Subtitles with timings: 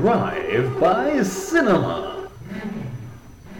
[0.00, 2.26] Drive by Cinema.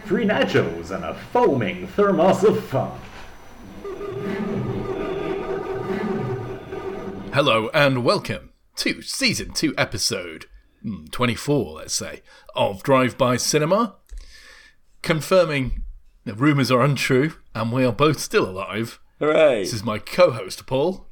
[0.05, 2.99] Three nachos and a foaming thermos of fun.
[7.31, 10.47] Hello and welcome to season 2 episode
[10.81, 12.23] hmm, 24, let's say,
[12.55, 13.97] of Drive By Cinema.
[15.03, 15.83] Confirming
[16.23, 18.99] the rumours are untrue and we are both still alive.
[19.19, 19.59] Hooray!
[19.59, 21.07] This is my co host, Paul.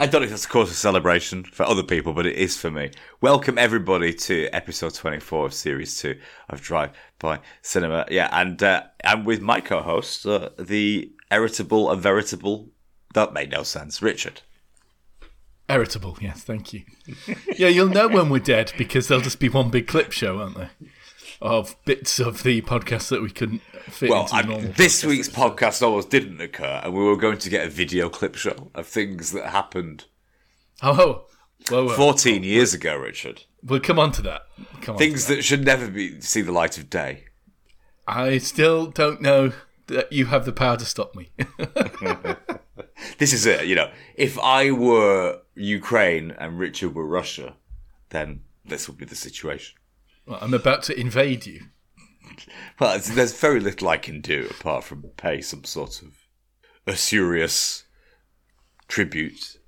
[0.00, 2.56] I don't know if that's a cause of celebration for other people, but it is
[2.56, 2.92] for me.
[3.20, 6.16] Welcome everybody to episode 24 of series 2
[6.50, 8.06] of Drive by Cinema.
[8.08, 12.68] Yeah, and uh, I'm with my co-host, uh, the irritable and veritable.
[13.14, 14.42] That made no sense, Richard.
[15.68, 16.84] Irritable, yes, thank you.
[17.56, 20.56] yeah, you'll know when we're dead because there'll just be one big clip show, won't
[20.56, 20.70] there?
[21.42, 24.72] Of bits of the podcast that we couldn't fit Well, normal.
[24.72, 28.34] this week's podcast almost didn't occur, and we were going to get a video clip
[28.36, 30.04] show of things that happened
[30.82, 31.26] Oh, whoa,
[31.70, 31.94] whoa, whoa.
[31.94, 33.44] 14 years ago, Richard.
[33.64, 34.42] We'll come on to that.
[34.80, 34.98] Come on.
[34.98, 37.24] Things that should never be see the light of day.
[38.06, 39.52] I still don't know
[39.88, 41.30] that you have the power to stop me.
[43.18, 43.90] This is it, you know.
[44.16, 47.54] If I were Ukraine and Richard were Russia,
[48.10, 49.76] then this would be the situation.
[50.26, 51.66] Well, I'm about to invade you.
[52.80, 56.14] Well, there's very little I can do apart from pay some sort of
[56.86, 57.84] usurious
[58.86, 59.58] tribute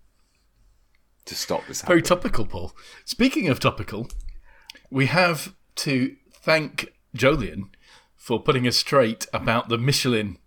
[1.27, 1.95] to stop this Happening.
[1.95, 2.73] Very topical, Paul.
[3.05, 4.09] Speaking of topical,
[4.91, 7.71] we have to thank Jolien
[8.17, 10.39] for putting us straight about the Michelin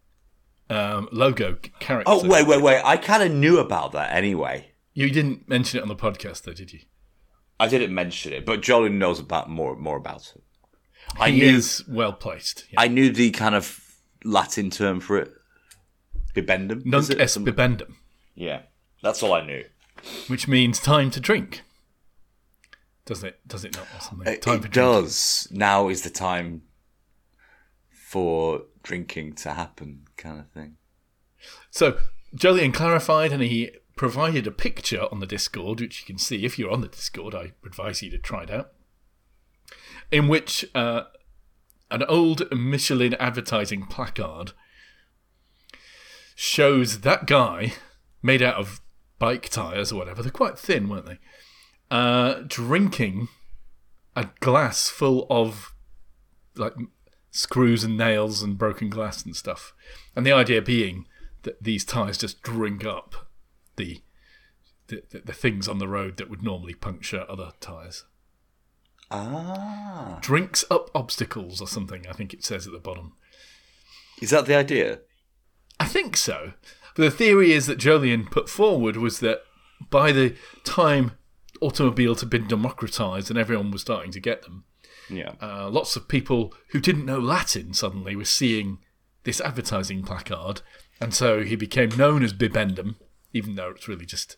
[0.70, 2.12] um, logo character.
[2.12, 2.82] oh, wait, wait, wait.
[2.84, 4.72] I kind of knew about that anyway.
[4.94, 6.82] You didn't mention it on the podcast, though, did you?
[7.60, 10.44] I didn't mention it, but Jolien knows about more more about it.
[11.20, 12.66] I he knew is well placed.
[12.72, 12.82] Yeah.
[12.82, 13.80] I knew the kind of
[14.24, 15.32] Latin term for it.
[16.36, 16.86] Bibendum?
[16.86, 17.20] Nunc it?
[17.22, 17.94] est bibendum,
[18.36, 18.62] Yeah,
[19.04, 19.64] that's all I knew.
[20.28, 21.62] which means time to drink.
[23.06, 23.40] Doesn't it?
[23.48, 23.86] Does it not?
[24.28, 24.72] It, time it drinking.
[24.72, 25.48] does.
[25.52, 26.64] Now is the time
[27.92, 30.78] for drinking to happen, kind of thing.
[31.70, 31.98] So
[32.36, 36.58] Jolien clarified, and he provided a picture on the Discord, which you can see if
[36.58, 37.36] you're on the Discord.
[37.36, 38.72] I advise you to try it out.
[40.12, 41.04] In which uh,
[41.94, 44.54] an old Michelin advertising placard
[46.36, 47.74] shows that guy
[48.22, 48.82] made out of
[49.20, 50.22] bike tires or whatever.
[50.24, 51.20] They're quite thin, weren't they?
[51.92, 53.28] Uh, drinking
[54.16, 55.74] a glass full of
[56.56, 56.74] like
[57.30, 59.74] screws and nails and broken glass and stuff.
[60.16, 61.06] And the idea being
[61.44, 63.28] that these tires just drink up
[63.76, 64.02] the
[64.88, 68.04] the, the, the things on the road that would normally puncture other tires.
[69.14, 72.06] Ah, Drinks up obstacles or something.
[72.10, 73.14] I think it says at the bottom.
[74.22, 75.00] is that the idea?
[75.80, 76.54] I think so.
[76.96, 79.42] But the theory is that Jolien put forward was that
[79.90, 81.12] by the time
[81.62, 84.64] automobiles had been democratized and everyone was starting to get them,
[85.10, 85.34] Yeah.
[85.42, 88.80] uh, lots of people who didn't know Latin suddenly were seeing
[89.24, 90.62] this advertising placard,
[91.02, 92.96] and so he became known as Bibendum,
[93.34, 94.38] even though it's really just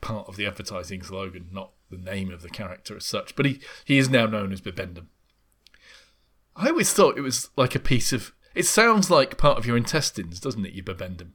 [0.00, 3.36] part of the advertising slogan, not the name of the character as such.
[3.36, 5.06] But he, he is now known as Bibendum.
[6.54, 8.32] I always thought it was like a piece of.
[8.54, 11.32] It sounds like part of your intestines, doesn't it, your Bibendum?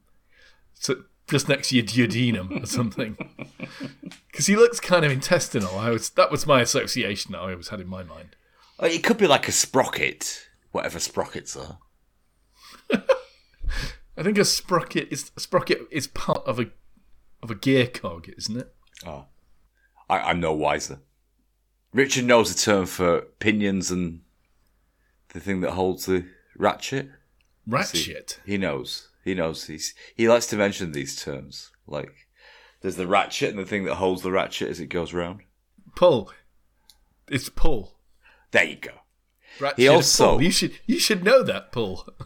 [0.74, 3.18] So just next to your duodenum or something.
[4.32, 5.78] Because he looks kind of intestinal.
[5.78, 8.38] I was that was my association that I always had in my mind.
[8.80, 11.80] Oh, It could be like a sprocket, whatever sprockets are.
[14.18, 16.68] I think a sprocket is a sprocket is part of a
[17.44, 18.74] of a gear cog, isn't it?
[19.06, 19.26] Oh,
[20.12, 21.00] I, I'm no wiser.
[21.94, 24.22] Richard knows the term for pinions and
[25.30, 26.26] the thing that holds the
[26.58, 27.10] ratchet.
[27.66, 28.40] Ratchet.
[28.46, 29.08] He knows.
[29.24, 29.66] He knows.
[29.66, 31.72] He's he likes to mention these terms.
[31.88, 32.28] Like
[32.82, 35.42] there's the ratchet and the thing that holds the ratchet as it goes round.
[35.96, 36.32] Pull.
[37.30, 37.96] It's Paul.
[38.52, 38.92] There you go.
[39.60, 40.40] Ratchet He also-.
[40.40, 42.06] You should you should know that, Paul.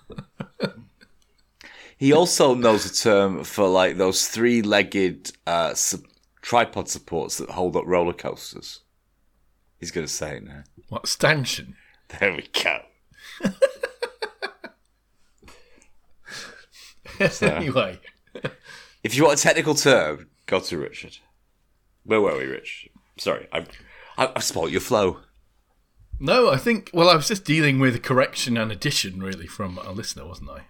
[1.97, 6.03] He also knows a term for like those three-legged uh, su-
[6.45, 8.81] tripod supports that hold up roller coasters.
[9.79, 10.63] He's going to say it now.
[10.89, 11.75] What stanchion?
[12.20, 12.81] There we go.
[17.41, 17.99] anyway.
[19.03, 21.17] If you want a technical term, go to Richard.
[22.03, 22.90] Where were we, Rich?
[23.17, 23.66] Sorry, I,
[24.20, 25.22] I, I spoilt your flow.
[26.20, 29.79] No, I think well I was just dealing with a correction and addition really from
[29.79, 30.66] a listener, wasn't I?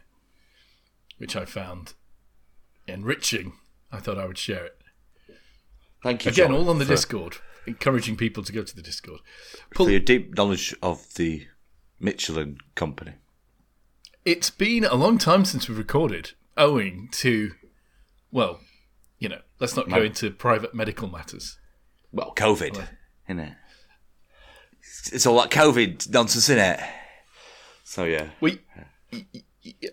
[1.17, 1.95] Which I found
[2.87, 3.57] enriching.
[3.91, 4.77] I thought I would share it.
[6.05, 7.37] Thank you Again, John, all on the for, Discord.
[7.65, 9.21] Encouraging people to go to the Discord.
[9.73, 11.47] for your deep knowledge of the
[11.99, 13.13] Michelin company.
[14.23, 17.53] It's been a long time since we've recorded, owing to,
[18.31, 18.59] well,
[19.17, 21.57] you know, let's not go into private medical matters.
[22.11, 22.87] Well, COVID,
[23.27, 23.53] isn't it?
[25.11, 26.79] it's all that COVID nonsense in it.
[27.83, 28.59] So yeah, We,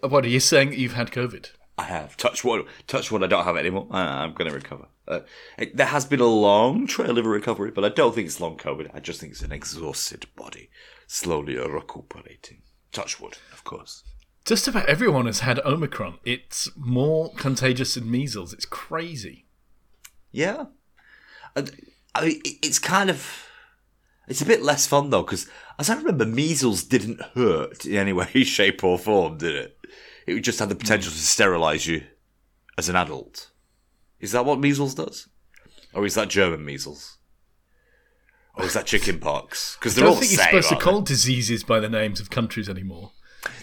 [0.02, 0.70] what are you saying?
[0.70, 1.52] that You've had COVID?
[1.78, 2.66] I have touch wood.
[2.86, 3.22] Touch wood.
[3.22, 3.88] I don't have it anymore.
[3.90, 4.86] I, I'm going to recover.
[5.08, 5.20] Uh,
[5.58, 8.56] it, there has been a long trail of recovery, but I don't think it's long
[8.56, 8.90] COVID.
[8.94, 10.70] I just think it's an exhausted body
[11.06, 12.62] slowly recuperating.
[12.90, 14.02] Touch wood, of course.
[14.44, 16.18] Just about everyone has had Omicron.
[16.24, 18.52] It's more contagious than measles.
[18.52, 19.46] It's crazy.
[20.30, 20.66] Yeah.
[21.54, 21.62] I
[22.22, 23.46] mean, it's kind of.
[24.28, 25.48] It's a bit less fun though, because
[25.78, 29.76] as I remember, measles didn't hurt in any way, shape, or form, did it?
[30.26, 32.04] It would just had the potential to sterilise you
[32.78, 33.50] as an adult.
[34.20, 35.28] Is that what measles does,
[35.92, 37.18] or is that German measles,
[38.54, 39.76] or is that chicken pox?
[39.78, 42.68] Because they're all don't think you're supposed to call diseases by the names of countries
[42.68, 43.10] anymore.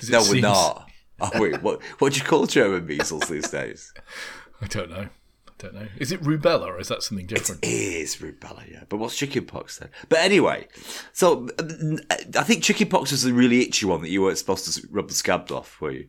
[0.10, 0.90] No, we're not.
[1.22, 1.82] Oh, wait, what?
[2.00, 3.94] What do you call German measles these days?
[4.62, 5.08] I don't know.
[5.48, 5.88] I don't know.
[5.98, 7.64] Is it rubella or is that something different?
[7.64, 8.84] It is rubella, yeah.
[8.88, 9.90] But what's chickenpox then?
[10.08, 10.68] But anyway,
[11.12, 11.48] so
[12.38, 15.14] I think chickenpox was the really itchy one that you weren't supposed to rub the
[15.14, 16.08] scabs off, were you?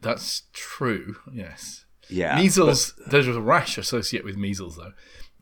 [0.00, 1.16] That's true.
[1.32, 1.84] Yes.
[2.08, 2.36] Yeah.
[2.36, 2.94] measles.
[3.06, 4.92] There's a rash associated with measles, though.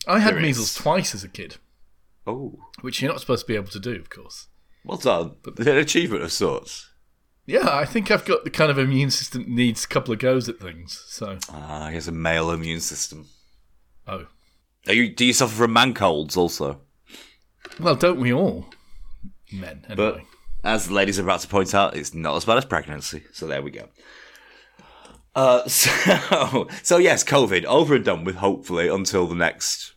[0.06, 0.42] I had There is.
[0.46, 1.56] measles twice as a kid,
[2.26, 4.46] oh, which you're not supposed to be able to do, of course.
[4.84, 5.36] well done.
[5.42, 6.88] But an achievement of sorts.
[7.46, 10.20] Yeah, I think I've got the kind of immune system that needs a couple of
[10.20, 11.04] goes at things.
[11.08, 13.26] So, Ah, he has a male immune system.
[14.06, 14.26] oh,
[14.86, 16.80] Are you, do you suffer from man colds also?
[17.80, 18.66] well, don't we all,
[19.52, 19.84] men?
[19.88, 20.26] But Anyway.
[20.64, 23.25] As the ladies are about to point out, it's not as bad as pregnancy.
[23.32, 23.88] So there we go.
[25.35, 28.37] Uh, so, so yes, COVID over and done with.
[28.37, 29.94] Hopefully, until the next,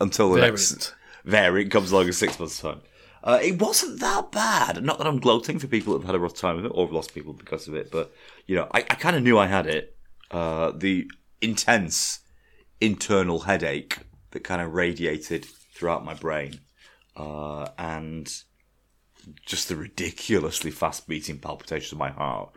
[0.00, 0.52] until the Variant.
[0.54, 0.94] next
[1.24, 2.80] variant comes along in six months' time.
[3.24, 4.82] Uh, it wasn't that bad.
[4.82, 6.86] Not that I'm gloating for people that have had a rough time with it or
[6.86, 8.12] have lost people because of it, but
[8.46, 9.96] you know, I, I kind of knew I had it.
[10.30, 11.08] Uh, the
[11.40, 12.20] intense
[12.80, 13.98] internal headache
[14.32, 15.44] that kind of radiated
[15.74, 16.60] throughout my brain,
[17.16, 18.32] uh, and
[19.44, 22.52] just the ridiculously fast beating palpitations of my heart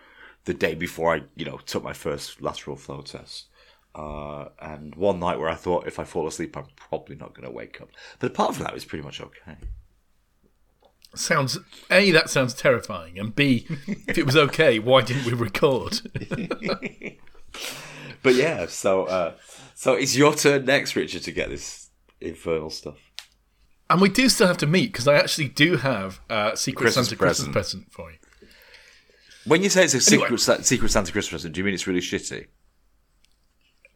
[0.46, 3.48] the day before I, you know, took my first lateral flow test.
[3.94, 7.48] Uh, and one night where I thought if I fall asleep, I'm probably not going
[7.48, 7.90] to wake up.
[8.20, 9.58] But apart from that, it was pretty much okay.
[11.16, 11.58] Sounds
[11.90, 13.66] A, that sounds terrifying, and B,
[14.08, 16.02] if it was okay, why didn't we record?
[18.26, 19.36] But yeah, so uh,
[19.76, 23.05] so it's your turn next, Richard, to get this infernal stuff.
[23.90, 27.08] And we do still have to meet because I actually do have a Secret Christmas
[27.10, 27.54] Santa Christmas present.
[27.54, 28.18] present for you.
[29.46, 30.38] When you say it's a secret, Anyway.
[30.38, 32.48] Sa- secret Santa Christmas present, do you mean it's really shitty?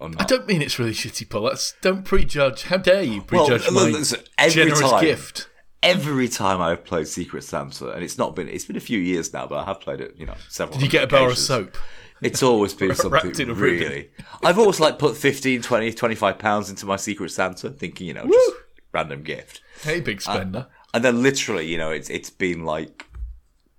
[0.01, 1.43] I don't mean it's really shitty, Paul.
[1.43, 2.63] That's, don't prejudge.
[2.63, 4.03] How dare you prejudge look, my
[4.37, 5.49] every generous time- gift?
[5.81, 9.31] Every time I've played Secret Santa, and it's not been it's been a few years
[9.31, 10.73] now, but I have played it, you know, several.
[10.73, 10.83] Times.
[10.83, 11.77] Did you get a bar of soap?
[12.21, 14.09] It's always been something really.
[14.43, 18.25] I've always like put 15, 20, 25 pounds into my Secret Santa, thinking, you know,
[18.27, 18.51] just
[18.91, 19.61] random gift.
[19.83, 20.67] Hey, big spender.
[20.93, 23.05] And then literally, you know, it's it's been like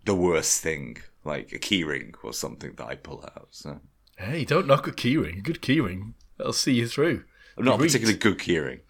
[0.04, 3.48] the worst thing, like a keyring or something that I pull out.
[3.50, 3.80] So
[4.16, 5.38] hey, don't knock a keyring.
[5.38, 7.24] A good keyring, that'll see you through.
[7.56, 8.80] I'm not particularly good keyring.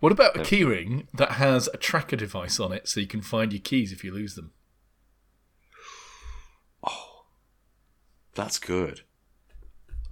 [0.00, 3.52] What about a keyring that has a tracker device on it so you can find
[3.52, 4.52] your keys if you lose them?
[6.86, 7.24] Oh,
[8.34, 9.02] that's good.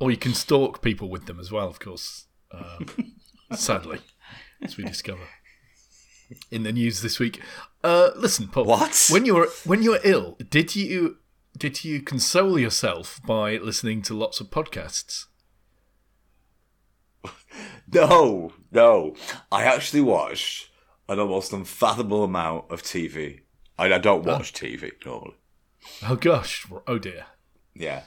[0.00, 2.26] Or you can stalk people with them as well, of course.
[2.50, 2.86] Um,
[3.52, 4.00] sadly,
[4.62, 5.20] as we discover
[6.50, 7.40] in the news this week.
[7.82, 8.64] Uh, listen, Paul.
[8.64, 9.08] What?
[9.10, 11.18] When you were when you were ill, did you
[11.56, 15.26] did you console yourself by listening to lots of podcasts?
[17.92, 19.14] No, no.
[19.52, 20.70] I actually watched
[21.08, 23.42] an almost unfathomable amount of TV.
[23.78, 25.36] I, I don't watch TV normally.
[26.02, 26.66] Oh gosh!
[26.88, 27.26] Oh dear.
[27.74, 28.04] Yeah.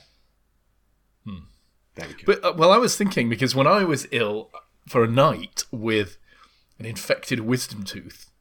[1.98, 2.04] Go.
[2.26, 4.52] But uh, well, I was thinking because when I was ill
[4.88, 6.18] for a night with
[6.80, 8.32] an infected wisdom tooth,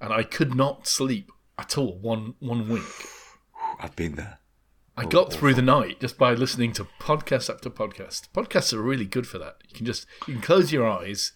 [0.00, 3.08] and I could not sleep at all one one week.
[3.80, 4.38] I've been there.
[4.96, 8.30] I got through the night just by listening to podcast after podcast.
[8.34, 9.58] Podcasts are really good for that.
[9.68, 11.32] You can just you can close your eyes,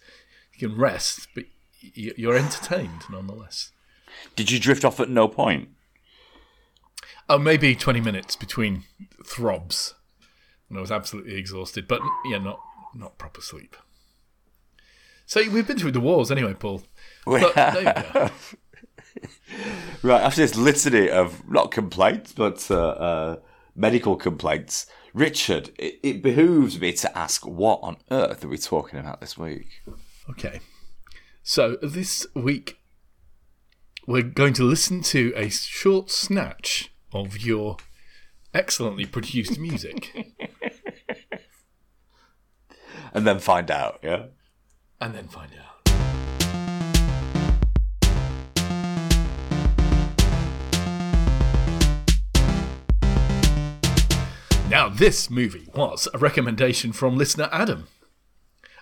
[0.53, 1.45] you can rest, but
[1.79, 3.71] you're entertained nonetheless.
[4.35, 5.69] Did you drift off at no point?
[7.29, 8.83] Oh, maybe twenty minutes between
[9.25, 9.93] throbs,
[10.67, 11.87] and I was absolutely exhausted.
[11.87, 12.59] But yeah, not
[12.93, 13.77] not proper sleep.
[15.25, 16.83] So we've been through the wars anyway, Paul.
[17.25, 18.29] But there you go.
[20.01, 23.35] Right, after this litany of not complaints, but uh, uh,
[23.73, 28.99] medical complaints, Richard, it, it behooves me to ask what on earth are we talking
[28.99, 29.81] about this week?
[30.29, 30.59] Okay.
[31.41, 32.79] So this week
[34.05, 37.77] we're going to listen to a short snatch of your
[38.53, 40.13] excellently produced music
[43.13, 44.25] And then find out, yeah?
[45.03, 45.69] and then find out.
[54.69, 57.87] Now, this movie was a recommendation from listener Adam.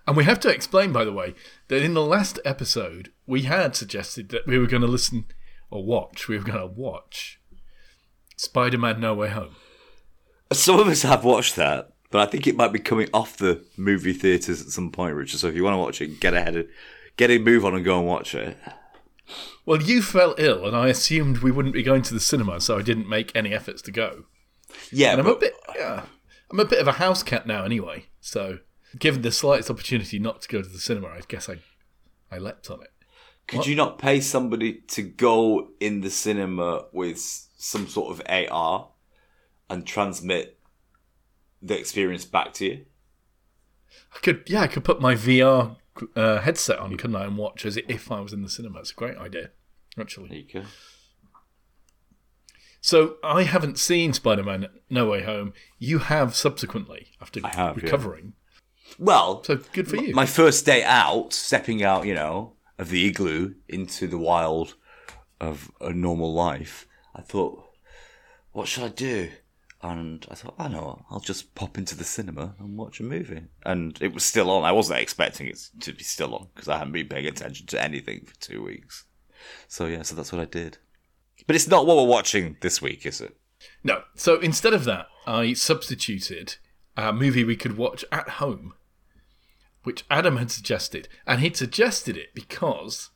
[0.08, 1.34] And we have to explain, by the way,
[1.70, 5.26] that in the last episode, we had suggested that we were going to listen
[5.72, 7.40] or watch, we were going to watch
[8.36, 9.56] Spider Man No Way Home.
[10.54, 13.64] Some of us have watched that but I think it might be coming off the
[13.78, 15.40] movie theatres at some point, Richard.
[15.40, 16.68] So if you want to watch it, get ahead, of,
[17.18, 18.58] get a move on and go and watch it.
[19.66, 22.78] Well, you fell ill, and I assumed we wouldn't be going to the cinema, so
[22.78, 24.26] I didn't make any efforts to go.
[24.92, 26.04] Yeah, And I'm a bit, yeah,
[26.52, 28.08] I'm a bit of a house cat now, anyway.
[28.20, 28.60] So,
[29.00, 31.60] given the slightest opportunity not to go to the cinema, I guess I,
[32.32, 32.90] I leapt on it.
[33.48, 37.20] could you not pay somebody to go in the cinema with
[37.58, 38.90] some sort of AR
[39.70, 40.58] and transmit
[41.62, 42.86] the experience back to you?
[44.16, 45.76] I could, yeah, I could put my VR
[46.16, 48.80] uh, headset on, couldn't I, and watch as if I was in the cinema.
[48.80, 49.52] It's a great idea,
[50.00, 50.30] actually.
[50.30, 50.64] There you go.
[52.82, 55.54] So I haven't seen Spider-Man: No Way Home.
[55.78, 57.84] You have subsequently after have, yeah.
[57.84, 58.34] recovering.
[58.98, 60.14] Well, So good for you.
[60.14, 64.76] my first day out, stepping out, you know, of the igloo into the wild
[65.40, 67.64] of a normal life, I thought,
[68.52, 69.30] what should I do?
[69.84, 73.44] And I thought, I know, I'll just pop into the cinema and watch a movie.
[73.66, 74.64] And it was still on.
[74.64, 77.82] I wasn't expecting it to be still on because I hadn't been paying attention to
[77.82, 79.06] anything for two weeks.
[79.68, 80.78] So yeah, so that's what I did.
[81.48, 83.36] But it's not what we're watching this week, is it?
[83.84, 84.04] No.
[84.16, 86.58] So instead of that, I substituted
[86.96, 88.74] a movie we could watch at home,
[89.84, 91.08] which Adam had suggested.
[91.26, 93.10] And he'd suggested it because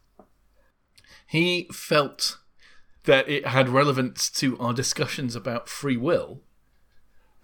[1.27, 2.39] he felt
[3.03, 6.41] that it had relevance to our discussions about free will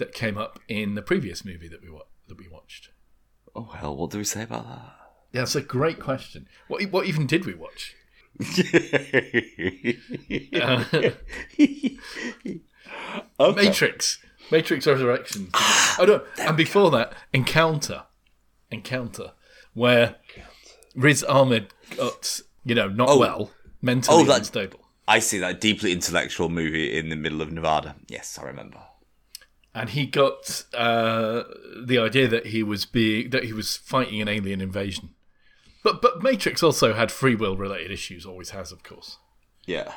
[0.02, 2.90] that came up in the previous movie that we wa- that we watched.
[3.56, 4.96] Oh hell, what do we say about that?
[5.32, 6.48] Yeah, that's a great question.
[6.68, 7.96] What what even did we watch?
[8.40, 11.16] that?
[13.56, 14.20] Matrix.
[14.52, 15.50] Matrix Resurrections.
[15.54, 18.04] oh ah, no, and before that, Encounter.
[18.70, 19.32] Encounter,
[19.74, 20.16] where
[20.96, 23.20] Riz Ahmed got, you know, not Oh.
[23.20, 24.80] well, mentally Oh, that- unstable.
[25.08, 27.96] I see that deeply intellectual movie in the middle of Nevada.
[28.08, 28.80] Yes, I remember.
[29.74, 31.44] And he got uh,
[31.82, 35.12] the idea that he was being that he was fighting an alien invasion.
[35.84, 39.18] But but Matrix also had free will related issues, always has, of course.
[39.66, 39.94] Yeah.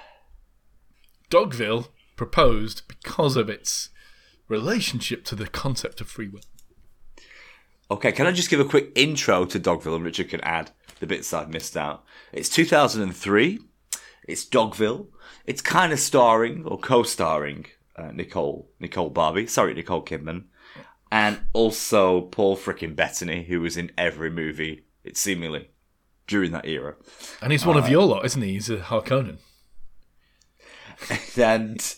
[1.31, 3.91] Dogville proposed because of its
[4.49, 6.43] relationship to the concept of free will.
[7.91, 11.07] Okay, can I just give a quick intro to Dogville and Richard can add the
[11.07, 12.05] bits I've missed out?
[12.33, 13.59] It's 2003.
[14.27, 15.09] It's Dogville.
[15.45, 17.67] It's kind of starring or co-starring
[17.97, 19.47] uh, Nicole Nicole Barbie.
[19.47, 20.45] Sorry, Nicole Kidman,
[21.11, 24.85] and also Paul frickin' Bettany, who was in every movie.
[25.05, 25.69] It seemingly
[26.27, 26.95] during that era.
[27.43, 28.53] And he's one of your lot, isn't he?
[28.53, 29.37] He's a Harkonnen.
[31.37, 31.95] and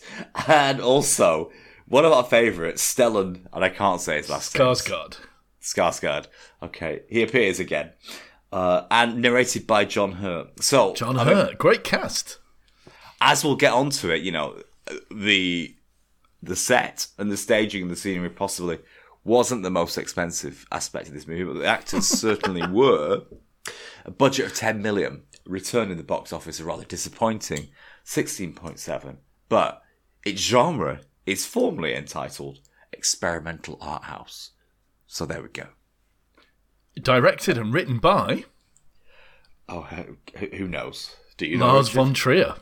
[0.47, 1.51] and also
[1.87, 4.67] one of our favourites, Stellan, and I can't say his last name.
[4.67, 5.17] Skarsgård.
[5.61, 6.27] Skarsgård.
[6.61, 7.91] Okay, he appears again,
[8.51, 10.61] uh, and narrated by John Hurt.
[10.63, 11.57] So, John I mean, Hurt.
[11.57, 12.39] Great cast.
[13.21, 14.61] as we'll get onto it, you know,
[15.09, 15.75] the
[16.41, 18.79] the set and the staging and the scenery possibly
[19.23, 23.23] wasn't the most expensive aspect of this movie, but the actors certainly were.
[24.05, 27.67] A budget of 10 million, return in the box office a rather disappointing
[28.05, 29.17] 16.7,
[29.49, 29.81] but
[30.23, 32.59] its genre is formally entitled
[32.93, 34.51] experimental art house.
[35.07, 35.67] So there we go.
[36.95, 38.45] Directed and written by
[39.69, 40.17] Oh, who,
[40.55, 41.15] who knows?
[41.35, 41.67] Do you know?
[41.67, 42.55] Lars von Trier.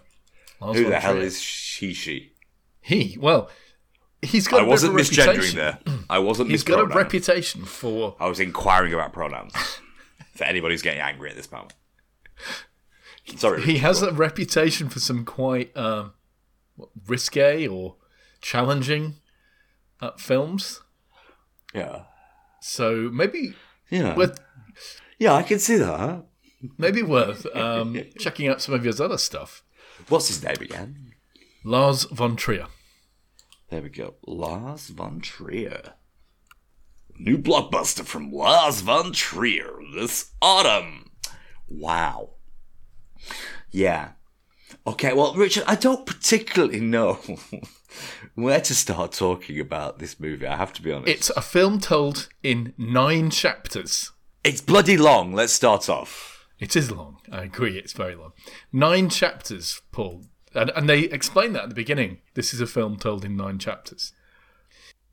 [0.59, 1.23] Lars Who von the hell Trier.
[1.23, 1.93] is she?
[1.93, 2.33] She.
[2.81, 3.17] he?
[3.19, 3.49] Well,
[4.21, 4.61] he's got.
[4.61, 5.57] I wasn't misgendering reputation.
[5.57, 5.79] there.
[6.09, 6.49] I wasn't.
[6.49, 9.53] He's got a reputation for I was inquiring about pronouns.
[10.35, 11.73] for anybody who's getting angry at this moment.
[13.37, 13.61] Sorry.
[13.63, 16.13] he has a reputation for some quite um,
[16.75, 17.95] what, risque or
[18.41, 19.15] challenging
[20.01, 20.81] uh, films.
[21.73, 22.03] Yeah.
[22.61, 23.55] So maybe
[23.89, 24.15] Yeah.
[24.15, 24.39] worth
[25.17, 26.25] yeah, I can see that.
[26.77, 29.63] maybe worth um, checking out some of his other stuff.
[30.09, 31.13] What's his name again?
[31.63, 32.67] Lars von Trier.
[33.75, 34.13] There we go.
[34.25, 35.95] Lars von Trier.
[37.19, 41.11] New blockbuster from Lars von Trier this autumn.
[41.67, 42.35] Wow.
[43.71, 44.11] Yeah.
[44.87, 47.19] Okay, well, Richard, I don't particularly know
[48.35, 50.47] where to start talking about this movie.
[50.47, 51.09] I have to be honest.
[51.09, 54.13] It's a film told in nine chapters.
[54.45, 55.33] it's bloody long.
[55.33, 56.47] Let's start off.
[56.61, 57.17] It is long.
[57.29, 57.77] I agree.
[57.77, 58.31] It's very long.
[58.71, 60.21] Nine chapters, Paul.
[60.55, 62.19] And, and they explain that at the beginning.
[62.33, 64.13] This is a film told in nine chapters.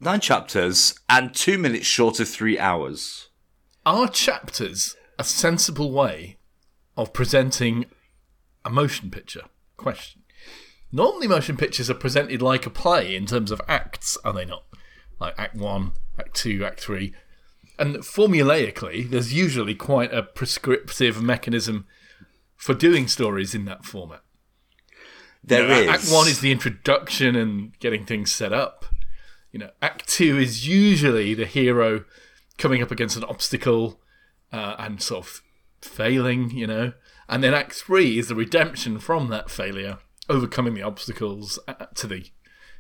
[0.01, 3.29] Nine chapters and two minutes short of three hours.
[3.85, 6.39] Are chapters a sensible way
[6.97, 7.87] of presenting
[8.65, 9.43] a motion picture?
[9.77, 10.23] Question.
[10.91, 14.65] Normally, motion pictures are presented like a play in terms of acts, are they not?
[15.23, 17.15] like Act One, Act Two, Act Three,
[17.79, 21.87] and formulaically, there's usually quite a prescriptive mechanism
[22.57, 24.23] for doing stories in that format.
[25.45, 25.89] There is.
[25.89, 28.85] Act One is the introduction and getting things set up.
[29.51, 32.05] You know, Act Two is usually the hero
[32.59, 34.01] coming up against an obstacle
[34.53, 35.43] uh, and sort of
[35.81, 36.51] failing.
[36.51, 36.93] You know,
[37.29, 42.07] and then Act Three is the redemption from that failure, overcoming the obstacles uh, to
[42.07, 42.31] the,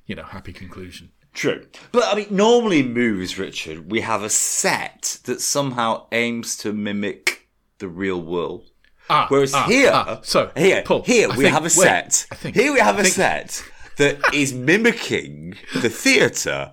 [0.07, 1.11] you know, happy conclusion.
[1.35, 1.66] True.
[1.92, 6.73] But I mean, normally in movies, Richard, we have a set that somehow aims to
[6.73, 8.71] mimic the real world.
[9.11, 12.12] Ah, Whereas ah, here, ah, so here, Paul, here I we think- have a set.
[12.35, 13.62] Think- here we have a set
[13.99, 16.73] that is mimicking the theatre,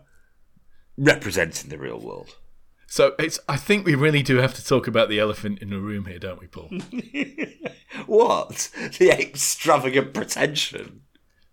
[0.98, 2.36] representing the real world.
[2.88, 3.40] So it's.
[3.48, 6.20] I think we really do have to talk about the elephant in the room here,
[6.20, 6.70] don't we, Paul?
[8.06, 11.02] What the extravagant pretension?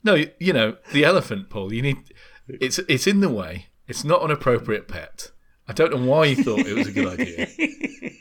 [0.04, 1.72] No, you know the elephant, Paul.
[1.72, 2.14] You need.
[2.48, 3.66] It's it's in the way.
[3.88, 5.30] It's not an appropriate pet.
[5.68, 7.48] I don't know why you thought it was a good idea.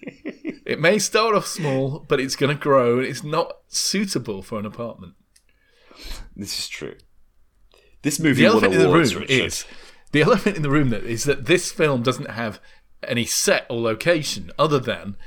[0.66, 4.58] It may start off small, but it's going to grow, and it's not suitable for
[4.58, 5.14] an apartment.
[6.36, 6.98] This is true.
[8.02, 9.30] This movie The elephant in the room Richard.
[9.30, 9.66] is
[10.12, 10.90] the elephant in the room.
[10.90, 12.60] That is that this film doesn't have
[13.04, 15.18] any set or location other than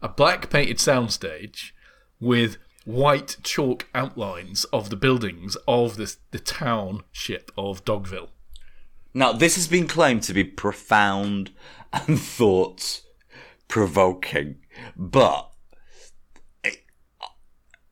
[0.00, 1.72] a black painted soundstage
[2.18, 2.56] with
[2.86, 8.28] white chalk outlines of the buildings of the the township of Dogville.
[9.16, 11.50] Now, this has been claimed to be profound
[11.90, 13.00] and thought
[13.66, 14.56] provoking,
[14.94, 15.50] but
[16.62, 16.84] it,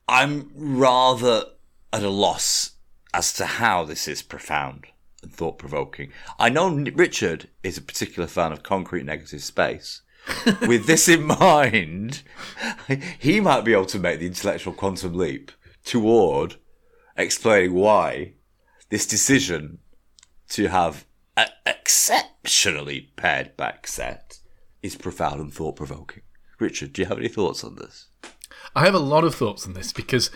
[0.07, 1.45] I'm rather
[1.91, 2.73] at a loss
[3.11, 4.85] as to how this is profound
[5.23, 6.11] and thought provoking.
[6.37, 10.03] I know Richard is a particular fan of concrete negative space.
[10.67, 12.21] With this in mind,
[13.17, 15.51] he might be able to make the intellectual quantum leap
[15.83, 16.57] toward
[17.17, 18.33] explaining why
[18.91, 19.79] this decision
[20.49, 21.03] to have
[21.65, 24.39] exceptionally pared back set
[24.81, 26.23] is profound and thought provoking.
[26.59, 28.07] Richard, do you have any thoughts on this?
[28.75, 30.29] I have a lot of thoughts on this because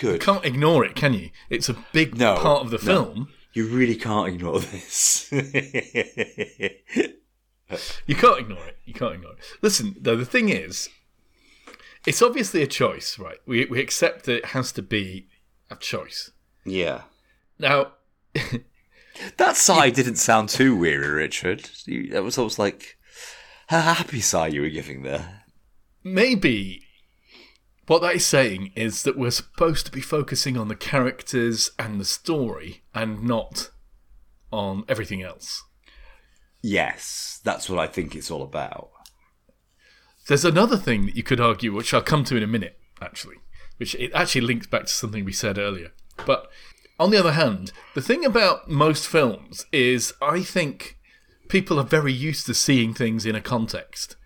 [0.00, 1.30] you can't ignore it, can you?
[1.50, 2.82] It's a big No, part of the no.
[2.82, 3.28] film.
[3.52, 5.32] You really can't ignore this.
[8.06, 8.76] You can't ignore it.
[8.84, 9.38] You can't ignore it.
[9.62, 10.90] Listen, though, the thing is,
[12.06, 13.38] it's obviously a choice, right?
[13.46, 15.28] We we accept that it has to be
[15.70, 16.30] a choice.
[16.64, 17.02] yeah.
[17.58, 17.92] Now,
[19.36, 21.70] That sigh didn't sound too weary, Richard.
[21.86, 22.98] You, that was almost like
[23.70, 25.44] a happy sigh you were giving there.
[26.02, 26.84] maybe
[27.86, 32.00] what that is saying is that we're supposed to be focusing on the characters and
[32.00, 33.70] the story and not
[34.50, 35.62] on everything else.
[36.62, 38.90] Yes, that's what I think it's all about.
[40.28, 43.36] There's another thing that you could argue, which I'll come to in a minute, actually,
[43.76, 45.92] which it actually links back to something we said earlier.
[46.24, 46.50] But
[46.98, 50.98] on the other hand, the thing about most films is I think
[51.48, 54.16] people are very used to seeing things in a context.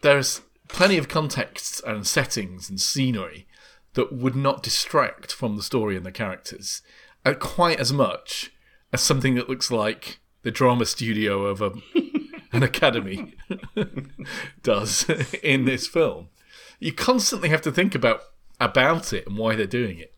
[0.00, 3.46] There's plenty of contexts and settings and scenery
[3.94, 6.82] that would not distract from the story and the characters
[7.24, 8.52] uh, quite as much
[8.92, 11.72] as something that looks like the drama studio of a,
[12.52, 13.34] an academy
[14.62, 15.08] does
[15.42, 16.28] in this film.
[16.80, 18.22] You constantly have to think about
[18.58, 20.14] about it and why they're doing it,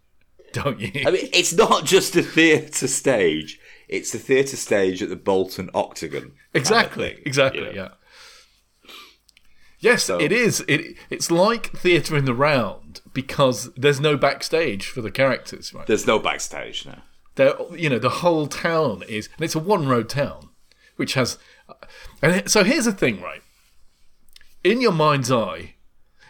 [0.54, 0.90] don't you?
[1.06, 5.68] I mean, it's not just a theatre stage; it's a theatre stage at the Bolton
[5.74, 6.32] Octagon.
[6.54, 7.72] exactly, exactly, you know?
[7.72, 7.88] yeah.
[9.80, 10.64] Yes, So- it is.
[10.66, 15.86] It it's like theatre in the round because there's no backstage for the characters, right?
[15.86, 17.02] There's no backstage now.
[17.34, 20.50] They're, you know, the whole town is, and it's a one-road town,
[20.96, 21.36] which has,
[22.22, 23.42] and so here's the thing, right?
[24.62, 25.74] In your mind's eye,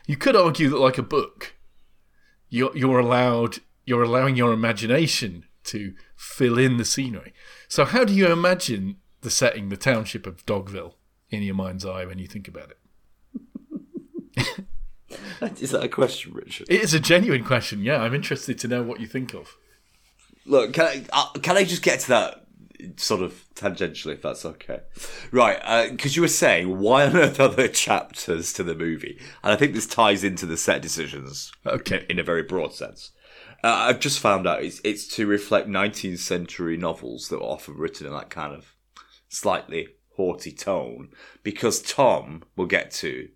[0.06, 1.54] you could argue that, like a book,
[2.48, 7.32] you're you're allowed, you're allowing your imagination to fill in the scenery.
[7.68, 10.94] So, how do you imagine the setting, the township of Dogville,
[11.30, 12.78] in your mind's eye when you think about it?
[15.60, 16.66] Is that a question, Richard?
[16.68, 17.82] It is a genuine question.
[17.82, 19.56] Yeah, I'm interested to know what you think of.
[20.46, 22.46] Look, can I uh, can I just get to that
[22.96, 24.80] sort of tangentially, if that's okay?
[25.30, 29.52] Right, because you were saying why on earth are there chapters to the movie, and
[29.52, 31.52] I think this ties into the set decisions.
[31.66, 32.04] Okay.
[32.08, 33.10] in a very broad sense.
[33.64, 37.76] Uh, I've just found out it's, it's to reflect 19th century novels that were often
[37.78, 38.74] written in that kind of
[39.28, 41.08] slightly haughty tone,
[41.42, 43.28] because Tom, we'll get to,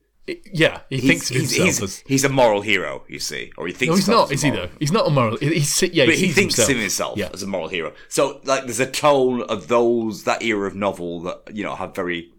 [0.52, 2.04] Yeah, he thinks of he's, himself he's, as.
[2.06, 4.68] he's a moral hero, you see, or he thinks No, he's not, is he though?
[4.78, 5.38] He's not a moral.
[5.38, 6.68] He's yeah, but he, he thinks himself.
[6.70, 7.30] of himself Yeah.
[7.32, 7.94] as a moral hero.
[8.08, 11.94] So, like, there's a tone of those that era of novel that you know have
[11.96, 12.30] very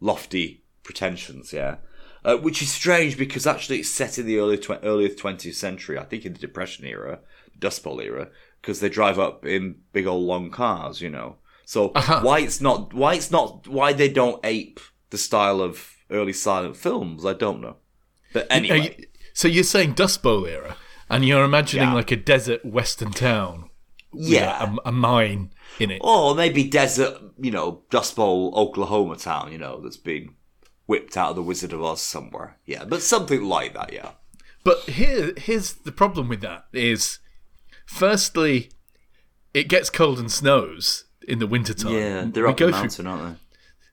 [0.00, 1.76] lofty pretensions, yeah.
[2.24, 5.98] Uh, which is strange because actually it's set in the early tw- earlier 20th century.
[5.98, 7.18] I think in the Depression era,
[7.58, 8.28] Dust Bowl era,
[8.60, 11.36] because they drive up in big old long cars, you know.
[11.64, 12.20] So Uh-huh.
[12.22, 14.78] why it's not why it's not why they don't ape
[15.10, 17.76] the style of early silent films, I don't know.
[18.32, 20.76] But anyway, you- so you're saying Dust Bowl era,
[21.10, 21.94] and you're imagining Yeah.
[21.94, 23.70] like a desert western town,
[24.12, 24.74] with yeah.
[24.84, 26.00] a, a mine in it.
[26.04, 30.34] Or maybe desert, you know, Dust Bowl, Oklahoma town, you know, that's been
[30.92, 32.58] whipped out of the Wizard of Oz somewhere.
[32.66, 34.10] Yeah, but something like that, yeah.
[34.62, 37.18] But here, here's the problem with that: is
[37.86, 38.70] firstly,
[39.54, 41.92] it gets cold and snows in the wintertime.
[41.94, 43.40] Yeah, they're We up go the through- mountain, aren't they?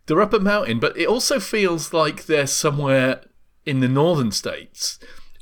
[0.06, 3.22] They're up a mountain, but it also feels like they're somewhere
[3.66, 4.98] in the northern states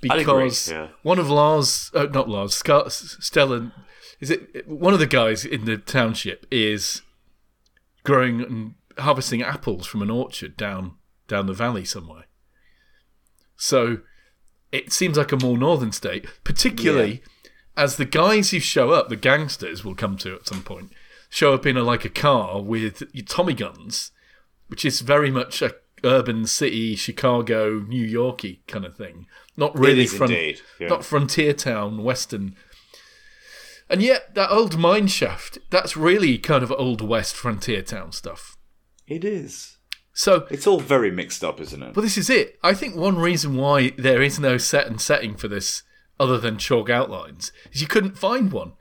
[0.09, 0.87] I'd agree, because yeah.
[1.03, 3.71] one of Lars, uh, not Lars, Scar- Stella,
[4.19, 7.01] is it one of the guys in the township is
[8.03, 10.95] growing and harvesting apples from an orchard down
[11.27, 12.25] down the valley somewhere.
[13.55, 13.99] So
[14.71, 17.23] it seems like a more northern state, particularly
[17.77, 20.91] as the guys who show up, the gangsters will come to at some point,
[21.29, 24.11] show up in a, like a car with Tommy guns,
[24.67, 29.27] which is very much a urban city, Chicago, New Yorky kind of thing.
[29.55, 30.33] Not really front,
[30.79, 30.87] yeah.
[30.87, 32.55] not frontier town, western.
[33.89, 38.57] And yet that old mine shaft, that's really kind of old west frontier town stuff.
[39.07, 39.76] It is.
[40.17, 41.95] So It's all very mixed up, isn't it?
[41.95, 42.57] Well, this is it.
[42.63, 45.83] I think one reason why there is no set and setting for this,
[46.19, 48.73] other than chalk outlines, is you couldn't find one.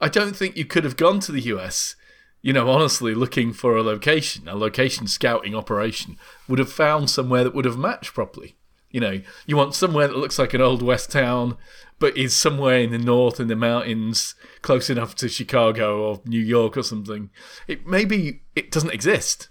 [0.00, 1.94] I don't think you could have gone to the US,
[2.40, 6.16] you know, honestly, looking for a location, a location scouting operation,
[6.48, 8.56] would have found somewhere that would have matched properly.
[8.90, 11.56] You know, you want somewhere that looks like an old west town,
[12.00, 16.40] but is somewhere in the north in the mountains, close enough to Chicago or New
[16.40, 17.30] York or something.
[17.68, 19.48] It maybe it doesn't exist.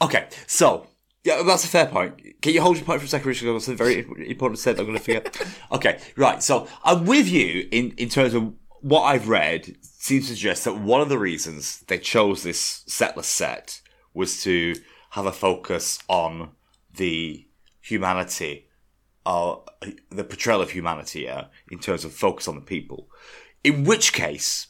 [0.00, 0.86] Okay, so
[1.24, 2.40] yeah, that's a fair point.
[2.42, 3.48] Can you hold your point for a second, Richard?
[3.48, 4.78] A very important set.
[4.78, 5.46] I'm going to forget.
[5.72, 6.42] okay, right.
[6.42, 9.76] So I'm with you in in terms of what I've read.
[9.82, 13.80] Seems to suggest that one of the reasons they chose this setless set
[14.14, 14.74] was to
[15.10, 16.50] have a focus on
[16.96, 17.46] the
[17.80, 18.66] humanity,
[19.24, 19.56] uh,
[20.10, 21.20] the portrayal of humanity.
[21.20, 23.08] Yeah, in terms of focus on the people.
[23.62, 24.66] In which case,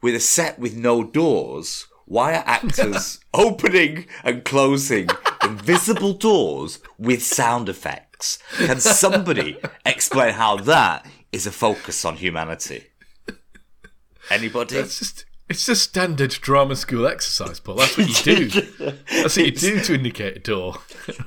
[0.00, 5.08] with a set with no doors, why are actors opening and closing
[5.44, 8.40] invisible doors with sound effects?
[8.56, 12.86] Can somebody explain how that is a focus on humanity?
[14.28, 14.78] Anybody?
[14.78, 17.76] It's just it's just standard drama school exercise, Paul.
[17.76, 18.60] That's what you do.
[19.12, 20.78] That's what you do to indicate a door.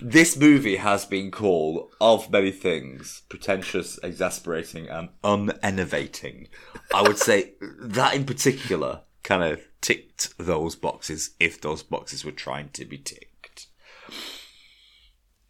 [0.01, 6.47] This movie has been called, of many things, pretentious, exasperating, and uninnovating.
[6.93, 12.31] I would say that in particular kind of ticked those boxes if those boxes were
[12.31, 13.67] trying to be ticked.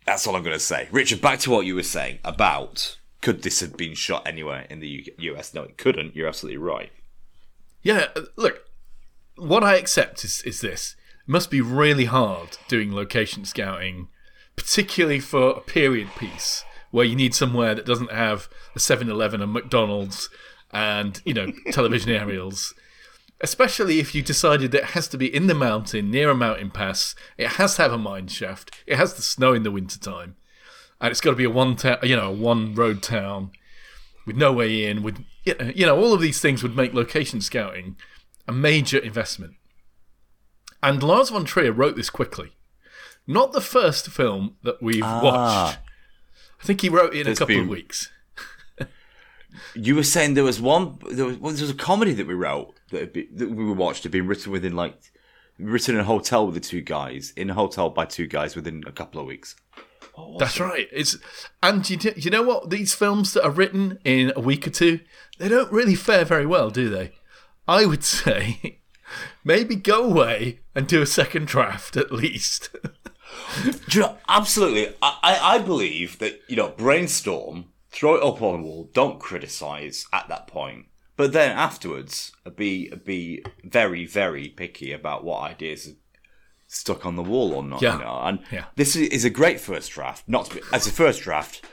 [0.05, 0.87] That's all I'm going to say.
[0.91, 4.81] Richard, back to what you were saying about could this have been shot anywhere in
[4.81, 5.53] the US?
[5.53, 6.13] No, it couldn't.
[6.13, 6.91] You're absolutely right.
[7.81, 8.65] Yeah, look,
[9.37, 10.95] what I accept is is this.
[11.25, 14.09] It must be really hard doing location scouting,
[14.57, 19.51] particularly for a period piece where you need somewhere that doesn't have a 7-Eleven and
[19.51, 20.29] McDonald's
[20.71, 22.73] and, you know, television aerials.
[23.43, 26.71] Especially if you decided that it has to be in the mountain, near a mountain
[26.71, 30.37] pass, it has to have a mine shaft, it has to snow in the wintertime,
[31.01, 33.51] and it's got to be a one town, you know, a one road town
[34.25, 37.97] with no way in, with you know, all of these things would make location scouting
[38.47, 39.55] a major investment.
[40.81, 42.51] And Lars von Trier wrote this quickly.
[43.27, 45.21] Not the first film that we've ah.
[45.21, 45.79] watched.
[46.61, 48.09] I think he wrote it in a There's couple of weeks.
[49.75, 52.33] You were saying there was one, there was, well, there was a comedy that we
[52.33, 54.95] wrote that, been, that we watched had been written within like,
[55.59, 58.83] written in a hotel with the two guys, in a hotel by two guys within
[58.87, 59.55] a couple of weeks.
[60.37, 60.87] That's right.
[60.91, 61.17] It's
[61.63, 62.69] and you, you know what?
[62.69, 64.99] These films that are written in a week or two,
[65.39, 67.13] they don't really fare very well, do they?
[67.67, 68.79] I would say
[69.43, 72.69] maybe go away and do a second draft at least.
[73.91, 74.93] You know, absolutely.
[75.01, 79.19] I, I, I believe that, you know, brainstorm, throw it up on the wall, don't
[79.19, 80.87] criticise at that point.
[81.15, 85.91] But then afterwards, be be very, very picky about what ideas are
[86.67, 87.81] stuck on the wall or not.
[87.83, 87.97] Yeah.
[87.97, 88.21] You know?
[88.23, 88.65] And Yeah.
[88.75, 90.23] this is, is a great first draft.
[90.27, 91.63] Not to be, as a first draft,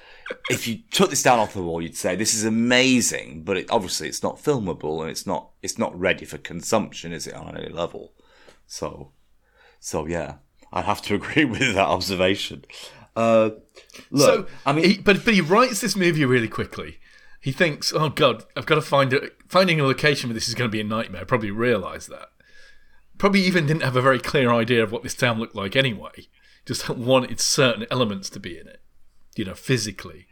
[0.50, 3.70] if you took this down off the wall, you'd say this is amazing, but it,
[3.70, 7.56] obviously it's not filmable and it's not it's not ready for consumption, is it on
[7.56, 8.12] any level?
[8.66, 9.12] So,
[9.80, 10.34] so yeah,
[10.70, 12.66] I'd have to agree with that observation.
[13.20, 13.50] Uh,
[14.10, 16.98] look, so I mean, he, but but he writes this movie really quickly.
[17.40, 19.34] He thinks, "Oh God, I've got to find it.
[19.48, 22.28] Finding a location for this is going to be a nightmare." Probably realised that.
[23.18, 26.28] Probably even didn't have a very clear idea of what this town looked like anyway.
[26.66, 28.80] Just wanted certain elements to be in it,
[29.36, 30.26] you know, physically.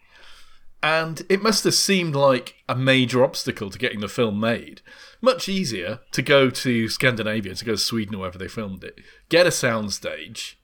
[0.83, 4.81] and it must have seemed like a major obstacle to getting the film made.
[5.21, 9.01] Much easier to go to Scandinavia, to go to Sweden or wherever they filmed it,
[9.29, 10.55] get a soundstage,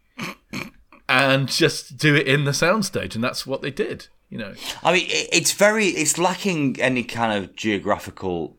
[1.08, 4.08] and just do it in the soundstage, and that's what they did.
[4.30, 8.56] You know, I mean, it's very, it's lacking any kind of geographical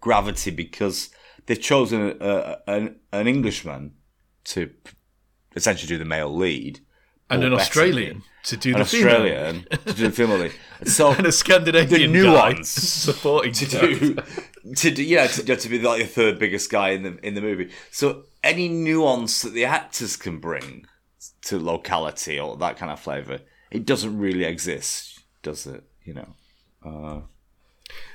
[0.00, 1.10] gravity because
[1.46, 3.94] they've chosen a, a, an, an Englishman
[4.44, 4.70] to
[5.56, 6.80] essentially do the male lead.
[7.30, 10.52] and an Australian to do An the female, Australian to do the female lead.
[10.86, 12.68] So and a Scandinavian The nuance
[13.08, 14.16] supporting to do
[14.74, 17.40] to do yeah to, to be like the third biggest guy in the in the
[17.40, 17.70] movie.
[17.90, 20.84] So any nuance that the actors can bring
[21.42, 25.84] to locality or that kind of flavor, it doesn't really exist, does it?
[26.04, 27.28] You know.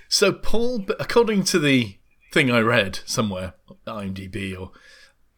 [0.08, 1.98] So Paul, according to the
[2.32, 3.54] thing I read somewhere,
[3.88, 4.72] IMDb or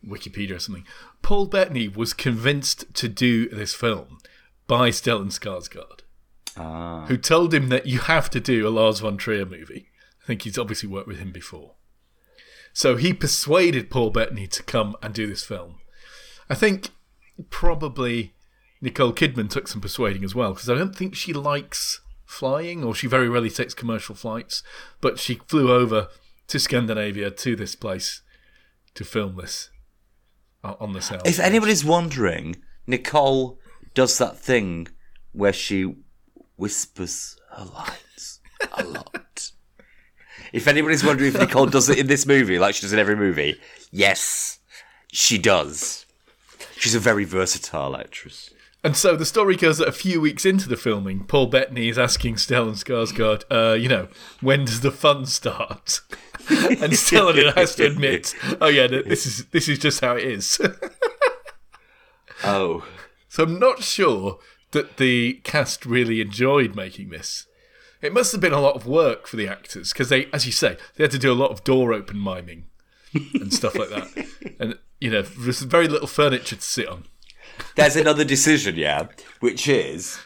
[0.05, 0.85] Wikipedia or something,
[1.21, 4.17] Paul Bettany was convinced to do this film
[4.67, 6.01] by Stellan Skarsgård,
[6.57, 7.05] Ah.
[7.07, 9.89] who told him that you have to do a Lars von Trier movie.
[10.23, 11.75] I think he's obviously worked with him before.
[12.73, 15.79] So he persuaded Paul Bettany to come and do this film.
[16.49, 16.89] I think
[17.49, 18.33] probably
[18.81, 22.95] Nicole Kidman took some persuading as well because I don't think she likes flying or
[22.95, 24.63] she very rarely takes commercial flights,
[25.01, 26.07] but she flew over
[26.47, 28.21] to Scandinavia to this place
[28.95, 29.69] to film this
[30.63, 31.21] uh, on the sound.
[31.25, 33.59] If anybody's wondering, Nicole
[33.93, 34.87] does that thing
[35.31, 35.95] where she
[36.55, 38.39] whispers her lines
[38.77, 39.51] a lot.
[40.53, 43.15] if anybody's wondering if Nicole does it in this movie, like she does in every
[43.15, 43.59] movie,
[43.91, 44.59] yes,
[45.11, 46.05] she does.
[46.81, 48.49] She's a very versatile actress.
[48.83, 51.99] And so the story goes that a few weeks into the filming, Paul Bettany is
[51.99, 54.07] asking Stellan Skarsgård, uh, you know,
[54.39, 56.01] when does the fun start?
[56.49, 60.59] and Stellan has to admit, oh yeah, this is this is just how it is.
[62.43, 62.83] Oh,
[63.29, 64.39] so I'm not sure
[64.71, 67.45] that the cast really enjoyed making this.
[68.01, 70.51] It must have been a lot of work for the actors because they, as you
[70.51, 72.63] say, they had to do a lot of door open miming
[73.13, 74.27] and stuff like that,
[74.59, 77.05] and you know, there's very little furniture to sit on.
[77.75, 79.07] there's another decision, yeah,
[79.39, 80.19] which is,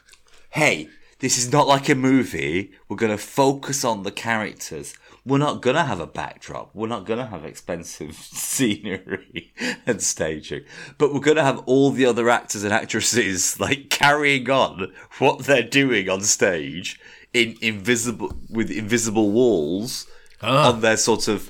[0.52, 2.72] hey, this is not like a movie.
[2.90, 4.96] We're going to focus on the characters.
[5.26, 6.70] We're not going to have a backdrop.
[6.76, 8.14] We're not going to have expensive
[8.70, 9.54] scenery
[9.88, 10.66] and staging.
[10.98, 15.40] But we're going to have all the other actors and actresses like carrying on what
[15.46, 17.00] they're doing on stage
[17.34, 20.06] in invisible with invisible walls
[20.42, 20.70] Ah.
[20.74, 21.50] on their sort of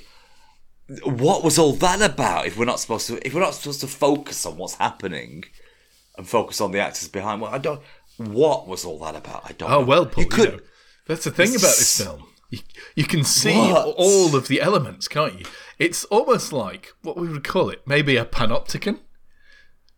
[1.03, 3.87] what was all that about if we're not supposed to if we're not supposed to
[3.87, 5.43] focus on what's happening
[6.17, 7.81] and focus on the actors behind well i don't
[8.17, 9.85] what was all that about i don't Oh know.
[9.87, 10.23] well, Paul.
[10.23, 10.59] you You could know,
[11.07, 12.27] that's the thing about this film.
[12.51, 12.59] You,
[12.95, 13.95] you can see What?
[13.97, 15.45] all of the elements, can't you?
[15.79, 18.99] It's almost like what we would call it, maybe a panopticon.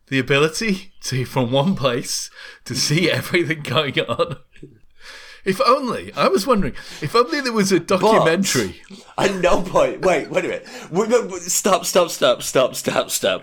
[0.08, 2.30] The ability to, from one place,
[2.64, 4.38] to see everything going on.
[5.48, 8.82] If only, I was wondering, if only there was a documentary.
[9.18, 13.10] at no point wait wait a minute Wait, wait, wait, stop stop stop stop stop
[13.10, 13.42] stop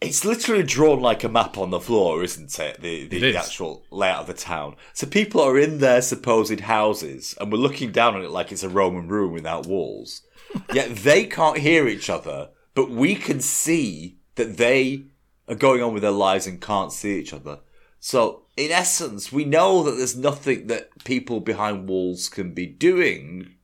[0.00, 2.80] it's literally drawn like a map on the floor, isn't it?
[2.80, 4.76] The, the, It the actual layout of the town.
[4.94, 8.62] So people are in their supposed houses, and we're looking down on it like it's
[8.62, 10.22] a Roman room without walls.
[10.72, 15.04] Yet they can't hear each other, but we can see that they
[15.46, 17.58] are going on with their lives and can't see each other.
[18.00, 23.56] So, in essence, we know that there's nothing that people behind walls can be doing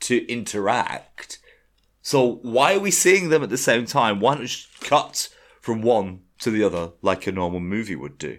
[0.00, 1.38] to interact.
[2.02, 4.20] So why are we seeing them at the same time?
[4.20, 5.28] Why not just cut
[5.60, 8.38] from one to the other like a normal movie would do?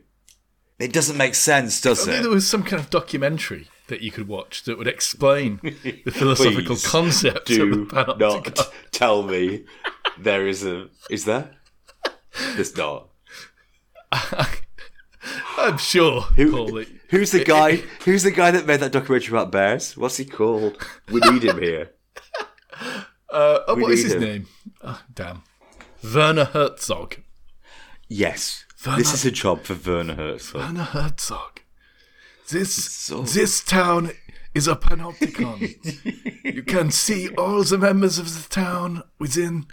[0.79, 2.21] It doesn't make sense, does Only it?
[2.23, 6.75] there was some kind of documentary that you could watch that would explain the philosophical
[6.75, 8.59] concept Do of not
[8.91, 9.65] tell me
[10.19, 10.89] there is a.
[11.09, 11.51] Is there?
[12.55, 13.09] There's not.
[15.57, 16.85] I'm sure, Who-.
[17.09, 17.77] Who's the guy?
[18.05, 19.95] Who's the guy that made that documentary about bears?
[19.95, 20.77] What's he called?
[21.11, 21.91] We need him here.
[23.29, 24.21] Uh, oh, what is his him.
[24.21, 24.47] name?
[24.83, 25.41] Oh, damn.
[26.03, 27.15] Werner Herzog.
[28.07, 30.61] Yes, Werner- this is a job for Werner Herzog.
[30.61, 31.61] Werner Herzog.
[32.51, 34.11] This So- this town
[34.53, 36.43] is a panopticon.
[36.55, 39.65] you can see all the members of the town within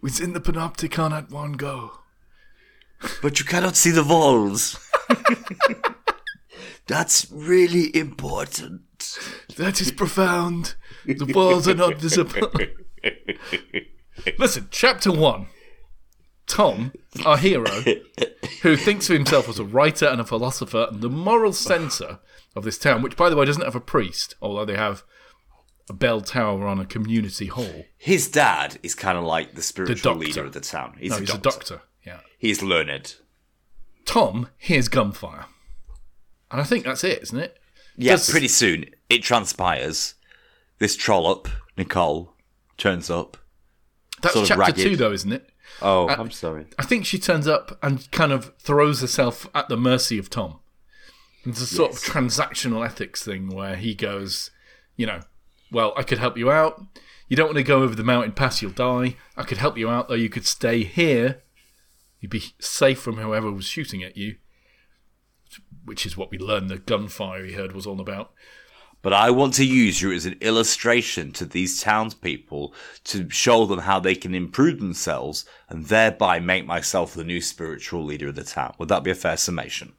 [0.00, 1.98] within the panopticon at one go.
[3.20, 4.78] But you cannot see the walls.
[6.86, 8.82] That's really important.
[9.56, 10.74] That is profound.
[11.06, 12.50] The walls are not visible.
[14.38, 15.46] Listen, chapter one.
[16.46, 16.92] Tom,
[17.24, 17.70] our hero,
[18.60, 22.18] who thinks of himself as a writer and a philosopher and the moral centre
[22.54, 25.04] of this town, which, by the way, doesn't have a priest, although they have
[25.88, 27.84] a bell tower on a community hall.
[27.96, 30.18] His dad is kind of like the spiritual doctor.
[30.26, 30.96] leader of the town.
[31.00, 31.48] He's, No, a, he's doctor.
[31.48, 31.82] a doctor.
[32.06, 32.20] Yeah.
[32.38, 33.16] He's learned.
[34.04, 35.46] Tom hears gunfire.
[36.50, 37.58] And I think that's it, isn't it?
[37.96, 40.14] Yeah, pretty soon it transpires.
[40.78, 42.34] This trollop, Nicole,
[42.76, 43.36] turns up.
[44.20, 44.82] That's sort of chapter ragged.
[44.82, 45.48] two, though, isn't it?
[45.80, 46.66] Oh, I'm sorry.
[46.78, 50.60] I think she turns up and kind of throws herself at the mercy of Tom.
[51.44, 54.50] It's a sort of transactional ethics thing where he goes,
[54.96, 55.20] you know,
[55.70, 56.82] well, I could help you out.
[57.28, 59.16] You don't want to go over the mountain pass, you'll die.
[59.36, 60.14] I could help you out, though.
[60.14, 61.42] You could stay here.
[62.24, 64.36] You'd be safe from whoever was shooting at you,
[65.84, 68.32] which is what we learned the gunfire he heard was all about.
[69.02, 72.72] But I want to use you as an illustration to these townspeople
[73.04, 78.02] to show them how they can improve themselves and thereby make myself the new spiritual
[78.02, 78.72] leader of the town.
[78.78, 79.92] Would that be a fair summation?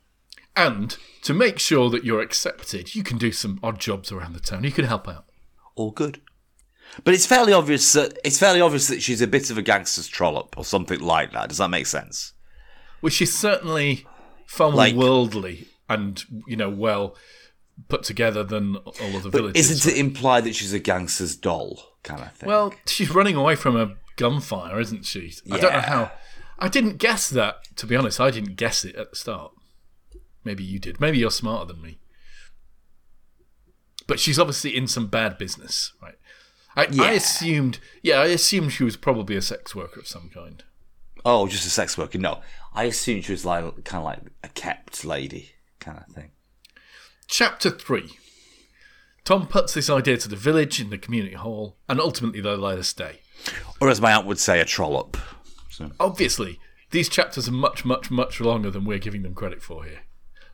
[0.55, 4.39] And to make sure that you're accepted, you can do some odd jobs around the
[4.39, 4.63] town.
[4.63, 5.25] You can help out.
[5.75, 6.21] All good.
[7.03, 10.07] But it's fairly obvious that it's fairly obvious that she's a bit of a gangster's
[10.07, 11.49] trollop or something like that.
[11.49, 12.33] Does that make sense?
[13.01, 14.07] Well, she's certainly
[14.47, 17.15] far more Like- worldly and you know well
[17.89, 19.69] put together than all of the But villages.
[19.71, 22.47] isn't it implied that she's a gangster's doll kind of thing?
[22.47, 25.33] Well, she's running away from a gunfire, isn't she?
[25.51, 26.11] I don't know how.
[26.57, 27.57] I didn't guess that.
[27.75, 29.51] To be honest, I didn't guess it at the start.
[30.45, 31.01] Maybe you did.
[31.01, 31.97] Maybe you're smarter than me.
[34.07, 36.15] But she's obviously in some bad business, right?
[36.75, 37.03] I, Yeah.
[37.03, 40.63] I assumed, yeah, I assumed she was probably a sex worker of some kind.
[41.25, 42.17] oh, just a sex worker?
[42.17, 42.41] No,
[42.73, 46.31] I assumed she was like kind of like a kept lady kind of thing.
[47.27, 48.11] Chapter 3
[49.23, 52.77] Tom puts this idea to the village in the community hall, and ultimately they let
[52.77, 53.21] her stay.
[53.81, 55.17] Or as my aunt would say, a trollop.
[55.71, 55.91] So.
[55.99, 56.59] Obviously,
[56.91, 60.01] these chapters are much, much, much longer than we're giving them credit for here.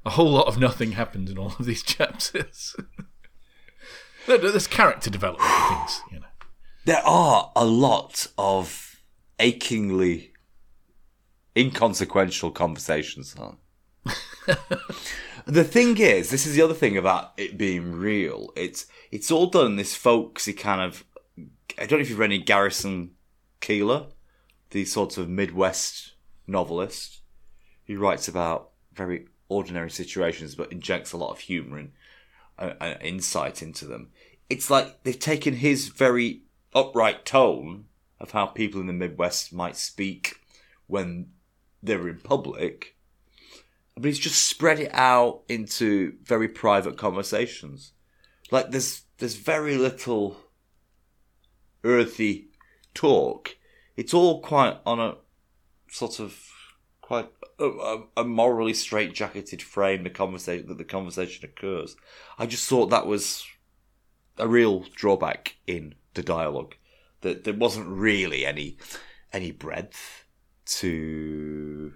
[0.06, 2.76] A whole lot of nothing happened in all of these chapters.
[4.28, 6.26] There- There's character development things, you know.
[6.86, 9.02] There are a lot of
[9.40, 10.34] achingly
[11.56, 13.36] inconsequential conversations.
[13.38, 13.54] Huh?
[15.46, 18.52] the thing is, this is the other thing about it being real.
[18.56, 21.04] It's it's all done this folksy kind of.
[21.78, 23.12] I don't know if you've read any Garrison
[23.62, 24.08] Keillor,
[24.72, 26.14] the sort of Midwest
[26.48, 27.22] novelist.
[27.84, 31.92] He writes about very ordinary situations, but injects a lot of humour and
[32.62, 34.10] uh, insight into them.
[34.50, 36.44] It's like they've taken his very
[36.74, 37.86] upright tone
[38.20, 40.42] of how people in the Midwest might speak
[40.88, 41.28] when
[41.82, 42.96] they're in public,
[43.96, 47.94] but he's just spread it out into very private conversations.
[48.52, 50.38] Like there's there's very little
[51.84, 52.50] earthy
[52.94, 53.58] talk.
[53.96, 55.16] It's all quite on a
[55.90, 56.51] sort of
[57.12, 60.04] quite a, a, a morally straight-jacketed frame.
[60.04, 61.98] The conversation that the conversation occurs.
[62.40, 63.46] I just thought that was
[64.38, 66.76] a real drawback in the dialogue.
[67.20, 68.78] That there wasn't really any
[69.34, 70.26] any breadth
[70.78, 71.94] to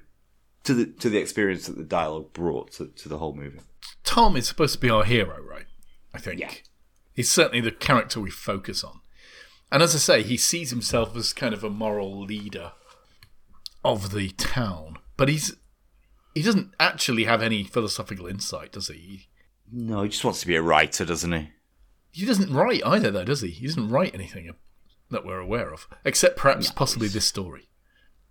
[0.66, 3.62] to the to the experience that the dialogue brought to, to the whole movie.
[4.04, 5.68] Tom is supposed to be our hero, right?
[6.14, 6.42] I think.
[6.42, 6.52] Yeah.
[7.14, 9.00] He's certainly the character we focus on.
[9.72, 12.74] And as I say, he sees himself as kind of a moral leader
[13.82, 14.98] of the town.
[15.18, 15.56] But he's
[16.34, 19.28] he doesn't actually have any philosophical insight, does he?
[19.72, 21.50] No, he just wants to be a writer, doesn't he?
[22.12, 23.50] He doesn't write either, though, does he?
[23.50, 24.54] He doesn't write anything
[25.10, 27.70] that we're aware of, except perhaps possibly this story.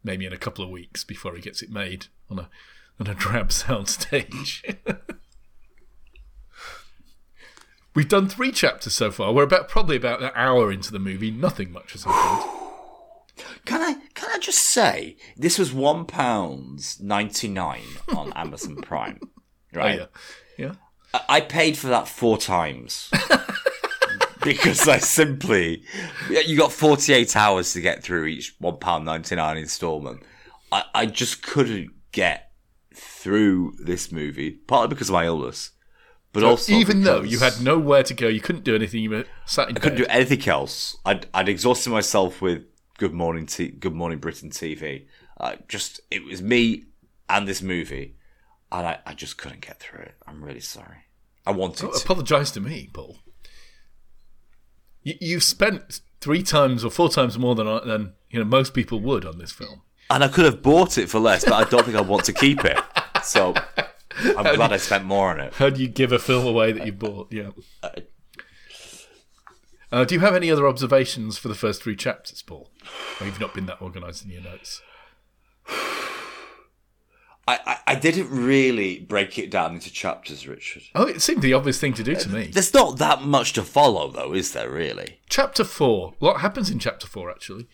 [0.02, 2.50] Maybe in a couple of weeks before he gets it made on a
[3.00, 4.76] on a drab soundstage.
[7.94, 9.32] We've done three chapters so far.
[9.32, 11.30] We're about probably about an hour into the movie.
[11.30, 12.63] Nothing much has happened.
[13.64, 17.82] Can I can I just say this was one pounds ninety nine
[18.14, 19.28] on Amazon Prime, oh,
[19.72, 20.00] right?
[20.00, 20.06] Oh,
[20.58, 20.74] yeah, yeah.
[21.12, 23.10] I- I paid for that four times
[24.42, 25.82] because I simply
[26.28, 30.22] you got forty eight hours to get through each one pound ninety nine installment.
[30.70, 32.50] I, I just couldn't get
[32.94, 35.70] through this movie, partly because of my illness,
[36.32, 39.00] but also Even though you had nowhere to go, you couldn't do anything.
[39.02, 40.96] You were sat in I couldn't do anything else.
[41.04, 42.64] I'd I'd exhausted myself with
[42.98, 45.06] Good Morning T- Good Morning Britain TV.
[45.38, 46.84] Uh, just it was me
[47.28, 48.16] and this movie,
[48.70, 50.14] and I, I just couldn't get through it.
[50.26, 50.98] I'm really sorry.
[51.46, 51.98] I wanted to.
[51.98, 53.18] Apologise to me, Paul.
[55.02, 59.00] You, you've spent three times or four times more than than you know most people
[59.00, 59.82] would on this film.
[60.10, 62.32] And I could have bought it for less, but I don't think I want to
[62.32, 62.78] keep it.
[63.22, 63.54] So
[64.36, 65.54] I'm glad I spent more on it.
[65.54, 67.32] How do you give a film away that you bought?
[67.32, 67.50] Yeah.
[69.94, 72.68] Uh, do you have any other observations for the first three chapters, Paul?
[73.20, 74.82] Or you've not been that organised in your notes.
[77.46, 80.82] I, I, I didn't really break it down into chapters, Richard.
[80.96, 82.46] Oh, it seemed the obvious thing to do to me.
[82.46, 85.20] There's not that much to follow, though, is there, really?
[85.28, 86.14] Chapter four.
[86.18, 87.30] What happens in chapter four?
[87.30, 87.68] Actually,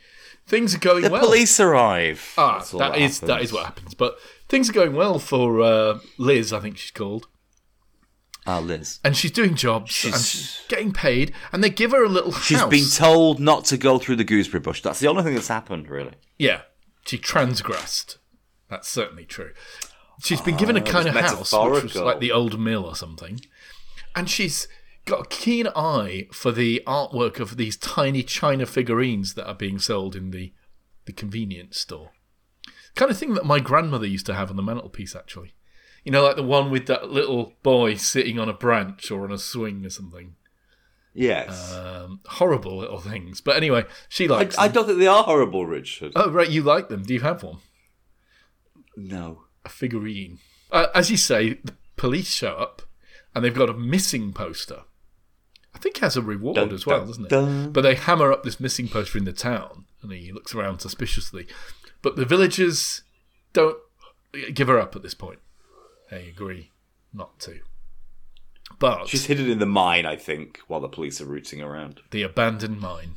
[0.47, 1.25] things are going The well.
[1.25, 2.35] police arrive.
[2.37, 3.95] Ah, That's all that is that what happens.
[3.95, 6.53] But things are going well for uh, Liz.
[6.53, 7.29] I think she's called.
[8.47, 9.01] Ah, Liz.
[9.05, 12.33] and she's doing jobs and She's- she's getting paid, and they give her a little
[12.33, 12.71] She's house.
[12.71, 14.81] been told not to go through the gooseberry bush.
[14.81, 16.15] That's the only thing that's happened, really.
[16.39, 16.63] yeah,
[17.07, 18.19] she transgressed.
[18.69, 19.53] That's certainly true.
[20.23, 23.41] She's been given a kind of house, which was like the old mill or something,
[24.15, 24.69] and she's
[25.07, 29.79] got a keen eye for the artwork of these tiny china figurines that are being
[29.79, 30.53] sold in the
[31.07, 32.11] the convenience store.
[32.95, 35.55] Kind of thing that my grandmother used to have on the mantelpiece, actually.
[36.11, 39.31] You know, like the one with that little boy sitting on a branch or on
[39.31, 40.35] a swing or something.
[41.15, 41.73] Yes.
[41.73, 43.41] Um, horrible little things.
[43.41, 44.75] But anyway, she likes I them.
[44.75, 46.11] don't think they are horrible, Richard.
[46.17, 47.05] Oh, right, you like them.
[47.05, 47.59] Do you have one?
[48.97, 49.43] no.
[49.65, 50.41] A figurine.
[50.73, 52.83] Uh, as you say, the police show up
[53.33, 54.81] and they've got a missing poster.
[55.73, 57.29] I think it has a reward Dun, as well, dun, doesn't it?
[57.29, 57.71] dun.
[57.71, 61.47] But they hammer up this missing poster in the town and he looks around suspiciously.
[62.03, 63.03] But the villagers
[63.53, 63.79] don't
[64.53, 65.39] give her up at this point.
[66.11, 66.71] They agree
[67.13, 67.61] not to.
[68.79, 72.01] But She's hidden in the mine, I think, while the police are rooting around.
[72.11, 73.17] the abandoned mine.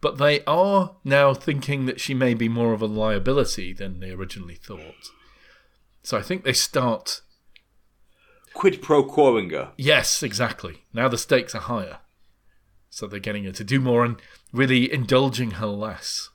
[0.00, 4.10] But they are now thinking that she may be more of a liability than they
[4.10, 5.10] originally thought.
[6.02, 7.20] So I think they start.
[8.54, 9.72] Quid pro quoing her.
[9.76, 10.82] Yes, exactly.
[10.92, 11.98] Now the stakes are higher.
[12.90, 14.20] So they're getting her to do more and
[14.52, 16.28] really indulging her less.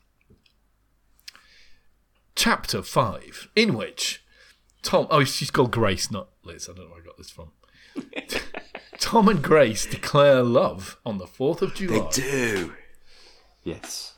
[2.35, 4.23] Chapter 5, in which
[4.87, 5.05] Tom.
[5.09, 6.69] Oh, she's called Grace, not Liz.
[6.69, 7.51] I don't know where I got this from.
[8.99, 12.07] Tom and Grace declare love on the 4th of July.
[12.09, 12.73] They do.
[13.63, 14.15] Yes.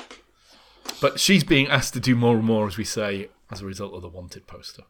[1.02, 3.96] But she's being asked to do more and more, as we say, as a result
[3.96, 4.84] of the wanted poster.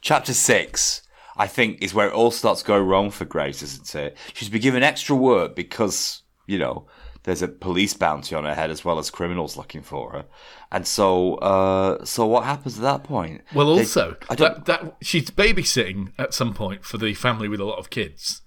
[0.00, 1.02] Chapter 6,
[1.36, 4.16] I think, is where it all starts to go wrong for Grace, isn't it?
[4.32, 6.86] She's been given extra work because, you know,
[7.24, 10.24] there's a police bounty on her head as well as criminals looking for her.
[10.70, 13.42] And so, uh, so what happens at that point?
[13.54, 17.60] Well, They- also, don't, that, that she's babysitting at some point for the family with
[17.60, 18.42] a lot of kids.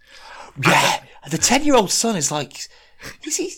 [0.63, 2.53] yeah, the 10 year old son is like,
[3.25, 3.51] is he,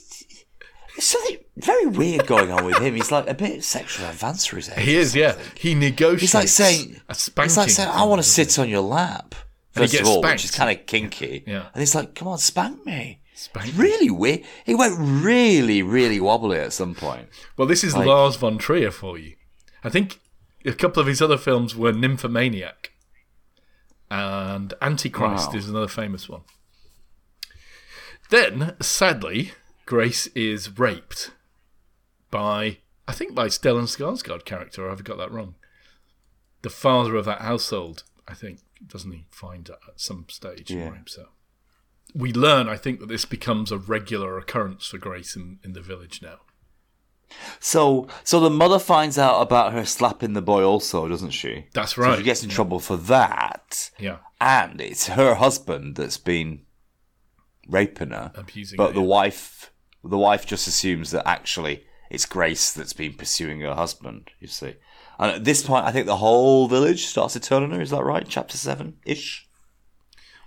[0.96, 2.96] there's something very weird going on with him.
[2.96, 4.80] He's like a bit sexual advanced for his age.
[4.86, 5.38] He is, yeah.
[5.56, 6.22] He negotiates.
[6.22, 7.46] He's like saying, a spanking.
[7.50, 9.36] It's like saying, I want to sit on your lap.
[9.76, 10.36] And he First of all, spanked.
[10.40, 11.44] which is kind of kinky.
[11.48, 11.68] Yeah.
[11.74, 13.22] And he's like, come on, spank me.
[13.40, 13.84] Spank me.
[13.84, 14.44] really weird.
[14.66, 17.30] He went really, really wobbly at some point.
[17.58, 19.36] Well, this is Like- Lars von Trier for you.
[19.84, 20.20] I think
[20.66, 22.92] a couple of his other films were Nymphomaniac
[24.12, 25.56] and Antichrist Wow.
[25.58, 26.42] is another famous one.
[28.30, 29.54] Then, sadly,
[29.86, 31.32] Grace is raped
[32.30, 34.86] by, I think, by Stellan Skarsgård character.
[34.86, 35.56] Or have I got that wrong?
[36.62, 40.90] The father of that household, I think, doesn't he find at some stage Yeah.
[40.90, 41.28] rapes her.
[42.16, 45.82] We learn, I think, that this becomes a regular occurrence for Grace in, in the
[45.82, 46.40] village now.
[47.60, 51.68] So, so the mother finds out about her slapping the boy also, doesn't she?
[51.74, 52.18] That's So right.
[52.18, 53.92] she gets in trouble for that.
[54.00, 54.18] Yeah.
[54.42, 56.62] And it's her husband that's been
[57.68, 58.32] raping her.
[58.34, 59.08] Abusing But her, the yeah.
[59.08, 59.72] wife,
[60.04, 64.32] the wife just assumes that actually it's Grace that's been pursuing her husband.
[64.40, 64.78] You see,
[65.20, 67.82] and at this point, I think the whole village starts to turn on her.
[67.82, 68.26] Is that right?
[68.28, 69.48] Chapter seven ish.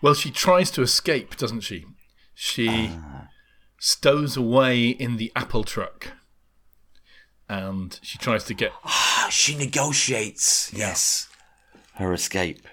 [0.03, 1.87] Well, she tries to escape, doesn't she?
[2.35, 3.29] She Ah.
[3.79, 6.13] stows away in the apple truck.
[7.49, 8.73] And she tries to get.
[8.85, 10.73] Ah, she negotiates.
[10.73, 11.29] Yes,
[11.95, 12.67] her escape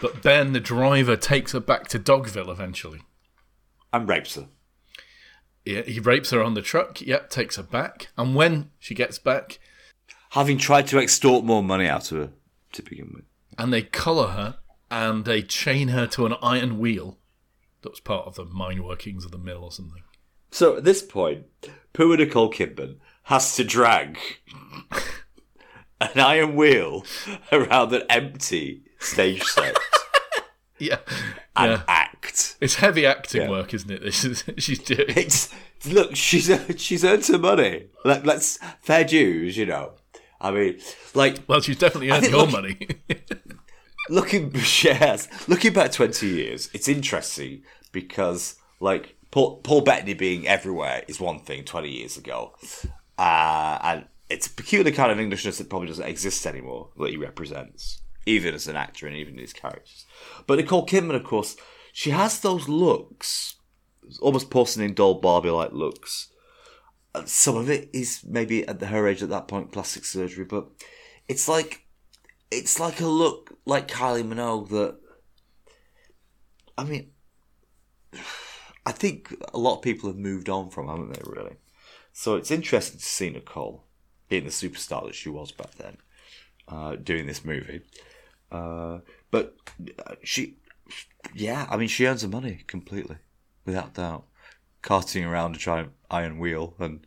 [0.00, 3.00] But Ben, the driver, takes her back to Dogville eventually.
[3.92, 4.48] and rapes her.
[5.64, 8.08] Yeah, He rapes her on the truck, yep, takes her back.
[8.16, 9.58] And when she gets back,
[10.32, 12.32] Having tried to extort more money out of her
[12.74, 13.24] to begin with.
[13.56, 14.58] and they collar her
[14.90, 17.18] and they chain her to an iron wheel
[17.82, 20.02] that was part of the mine workings of the mill or something.
[20.50, 21.44] So at this point,
[21.92, 24.18] poor Nicole Kidman has to drag
[26.00, 27.04] an iron wheel
[27.52, 29.76] around an empty stage set
[30.78, 30.98] Yeah.
[31.56, 31.82] and yeah.
[31.88, 32.56] act.
[32.60, 33.50] It's heavy acting Yeah.
[33.50, 34.02] work, isn't it?
[34.02, 35.04] This is she's doing.
[35.08, 35.52] It's
[35.86, 37.86] look, she's she's earned some money.
[38.04, 39.92] Let, let's fair dues, you know.
[40.40, 40.78] I mean,
[41.14, 42.78] like Well, she's definitely earned think your money.
[44.08, 44.52] Looking
[44.82, 51.20] yes, looking back twenty years, it's interesting because like Paul, Paul Bettany being everywhere is
[51.20, 52.54] one thing twenty years ago,
[53.18, 57.16] uh, and it's a peculiar kind of Englishness that probably doesn't exist anymore that he
[57.16, 60.06] represents, even as an actor and even in his characters.
[60.46, 61.56] But Nicole Kidman, of course,
[61.92, 63.56] she has those looks,
[64.20, 66.28] almost porcelain doll Barbie like looks.
[67.24, 70.68] Some of it is maybe at her age at that point plastic surgery, but
[71.26, 71.87] it's like
[72.50, 74.96] it's like a look like Kylie Minogue that
[76.76, 77.10] I mean
[78.86, 81.56] I think a lot of people have moved on from, haven't they, really?
[82.14, 83.84] So it's interesting to see Nicole
[84.28, 85.98] being the superstar that she was back then,
[86.68, 87.82] uh, doing this movie.
[88.50, 89.54] Uh, but
[90.06, 90.56] uh, she
[91.34, 93.16] yeah, I mean, she earns her money completely,
[93.64, 94.24] without doubt.
[94.80, 97.06] Carting around a giant iron wheel and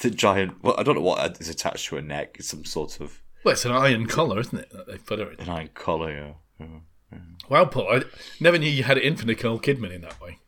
[0.00, 0.62] the giant.
[0.62, 2.36] Well, I don't know what is attached to her neck.
[2.38, 4.70] It's some sort of Well, it's an iron collar, isn't it?
[4.70, 5.38] That they put her in.
[5.38, 6.10] an iron collar.
[6.10, 6.66] Yeah.
[7.12, 7.18] yeah.
[7.48, 8.02] Wow, Paul, I
[8.40, 10.40] never knew you had it in for Nicole Kidman in that way.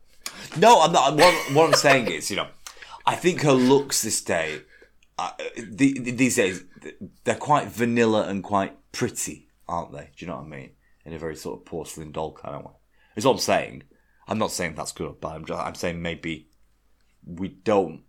[0.57, 1.15] No, I'm not.
[1.15, 2.47] What, what I'm saying is, you know,
[3.05, 4.63] I think her looks this day,
[5.17, 6.65] uh, the, these days,
[7.23, 10.09] they're quite vanilla and quite pretty, aren't they?
[10.17, 10.71] Do you know what I mean?
[11.05, 12.73] In a very sort of porcelain doll kind of way.
[13.15, 13.83] Is what I'm saying.
[14.27, 15.35] I'm not saying that's good or bad.
[15.35, 16.49] I'm, just, I'm saying maybe
[17.25, 18.01] we don't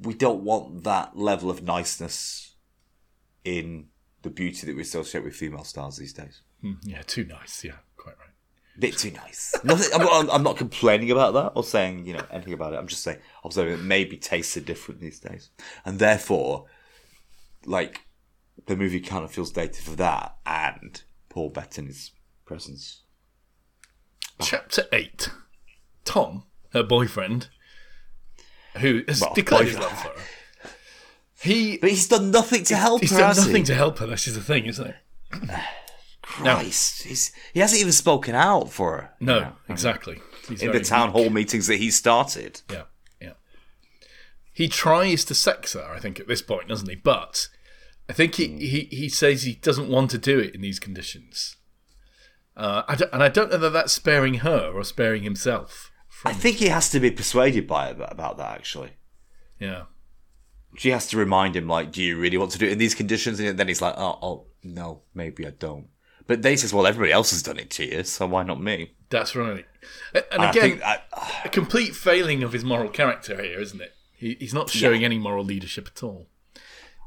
[0.00, 2.47] we don't want that level of niceness
[3.56, 3.86] in
[4.22, 6.42] the beauty that we associate with female stars these days.
[6.60, 7.64] Hmm, yeah, too nice.
[7.64, 8.28] Yeah, quite right.
[8.78, 9.54] bit too nice.
[9.64, 12.76] Nothing, I'm, not, I'm not complaining about that or saying you know anything about it.
[12.76, 15.50] I'm just saying observing that maybe tastes are different these days,
[15.84, 16.66] and therefore,
[17.64, 18.02] like
[18.66, 22.10] the movie kind of feels dated for that and Paul Bettany's
[22.44, 23.02] presence.
[24.40, 25.30] Chapter 8.
[26.04, 27.48] Tom, her boyfriend,
[28.78, 30.24] who has Well, declared his love for her,
[31.42, 33.18] he, But he's done nothing to help he's her.
[33.18, 33.46] done has he?
[33.50, 34.06] nothing to help her.
[34.06, 34.96] This is the thing, isn't it?
[36.22, 39.10] Christ, he's, he hasn't even spoken out for her.
[39.20, 40.20] No, exactly.
[40.48, 42.60] He's in the town hall meetings that he started.
[42.70, 42.82] Yeah,
[43.20, 43.32] yeah.
[44.52, 46.96] He tries to sex her, I think, at this point, doesn't he?
[46.96, 47.48] But
[48.08, 51.56] I think he, he, he says he doesn't want to do it in these conditions.
[52.56, 55.90] Uh, I and I don't know that that's sparing her or sparing himself.
[56.24, 58.52] I think he has to be persuaded by about that.
[58.52, 58.92] Actually,
[59.60, 59.84] Yeah.
[60.76, 62.94] She has to remind him, like, "Do you really want to do it in these
[62.94, 65.88] conditions?" And then he's like, "Oh, oh no, maybe I don't."
[66.26, 68.94] But they says, "Well, everybody else has done it to you, so why not me?"
[69.10, 69.64] That's right.
[70.30, 71.00] And again, I,
[71.44, 73.94] a complete failing of his moral character here, isn't it?
[74.12, 76.28] He, he's not showing any moral leadership at all.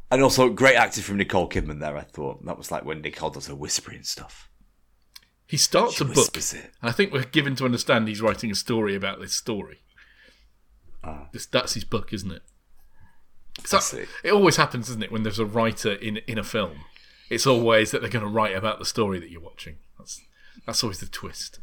[0.09, 1.95] and also great acting from Nicole Kidman there.
[1.95, 4.49] I thought that was like when Nicole does her whispering stuff.
[5.45, 6.35] He starts a book.
[6.37, 6.53] it.
[6.53, 9.81] And I think we're given to understand he's writing a story about this story.
[11.03, 11.27] Ah.
[11.33, 12.41] This, that's his book, isn't it?
[13.63, 14.13] 'Cause I that- see.
[14.23, 16.85] it always happens, isn't it, when there's a writer in in a film?
[17.29, 19.77] It's always that they're going to write about the story that you're watching.
[19.97, 20.21] That's
[20.65, 21.59] that's always the twist.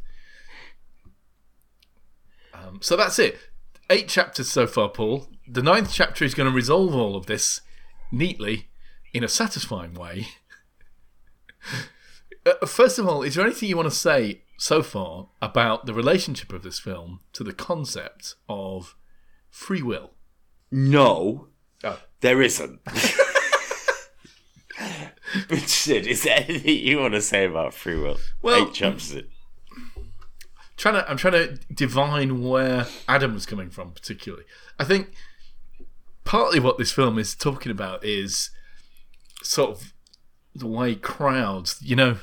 [2.55, 3.39] Um, so that's it.
[3.91, 5.29] Eight chapters so far, Paul.
[5.47, 7.61] The ninth chapter is going to resolve all of this
[8.11, 8.69] neatly
[9.13, 10.29] in a satisfying way.
[12.47, 15.93] Uh, First of all, is there anything you want to say so far about the
[15.93, 18.95] relationship of this film to the concept of
[19.51, 20.13] free will?
[20.71, 21.49] No.
[22.21, 22.81] There isn't.
[25.51, 28.19] Richard, is there anything you want to say about free will?
[28.43, 29.13] Well- Eight chapters.
[29.13, 29.27] in.
[30.77, 34.45] Trying to, I'm trying to divine where Adam was coming from, particularly.
[34.79, 35.09] I think
[36.25, 38.51] partly what this film is talking about is
[39.43, 39.93] sort of
[40.55, 42.19] the way crowds, you know,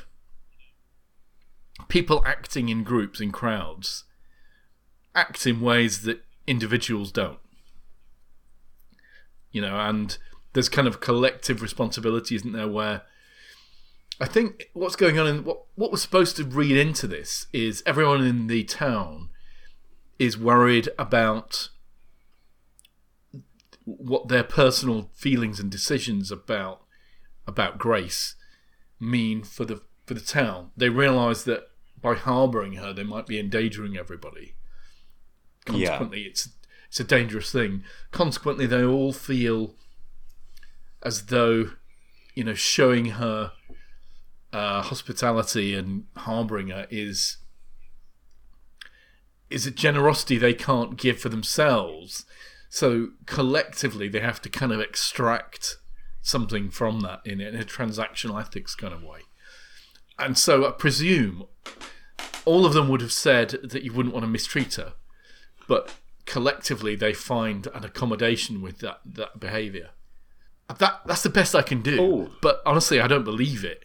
[1.88, 4.04] people acting in groups, in crowds,
[5.14, 7.38] act in ways that individuals don't.
[9.56, 10.18] You know, and
[10.52, 13.00] there's kind of collective responsibility, isn't there, where
[14.20, 17.82] I think what's going on in what what we're supposed to read into this is
[17.86, 19.30] everyone in the town
[20.18, 21.70] is worried about
[23.84, 26.82] what their personal feelings and decisions about
[27.46, 28.34] about Grace
[29.00, 30.70] mean for the for the town.
[30.76, 31.68] They realise that
[32.02, 34.54] by harbouring her, they might be endangering everybody.
[35.64, 36.50] Consequently, it's
[36.96, 37.84] it's a dangerous thing.
[38.10, 39.74] Consequently, they all feel
[41.02, 41.72] as though
[42.34, 43.52] you know showing her
[44.50, 47.36] uh, hospitality and harbouring her is
[49.50, 52.24] is a generosity they can't give for themselves.
[52.70, 55.76] So collectively, they have to kind of extract
[56.22, 59.20] something from that in, in a transactional ethics kind of way.
[60.18, 61.44] And so I presume
[62.46, 64.94] all of them would have said that you wouldn't want to mistreat her,
[65.68, 65.92] but
[66.26, 69.90] collectively they find an accommodation with that that behaviour.
[70.78, 72.00] That that's the best I can do.
[72.00, 72.30] Oh.
[72.42, 73.84] But honestly, I don't believe it.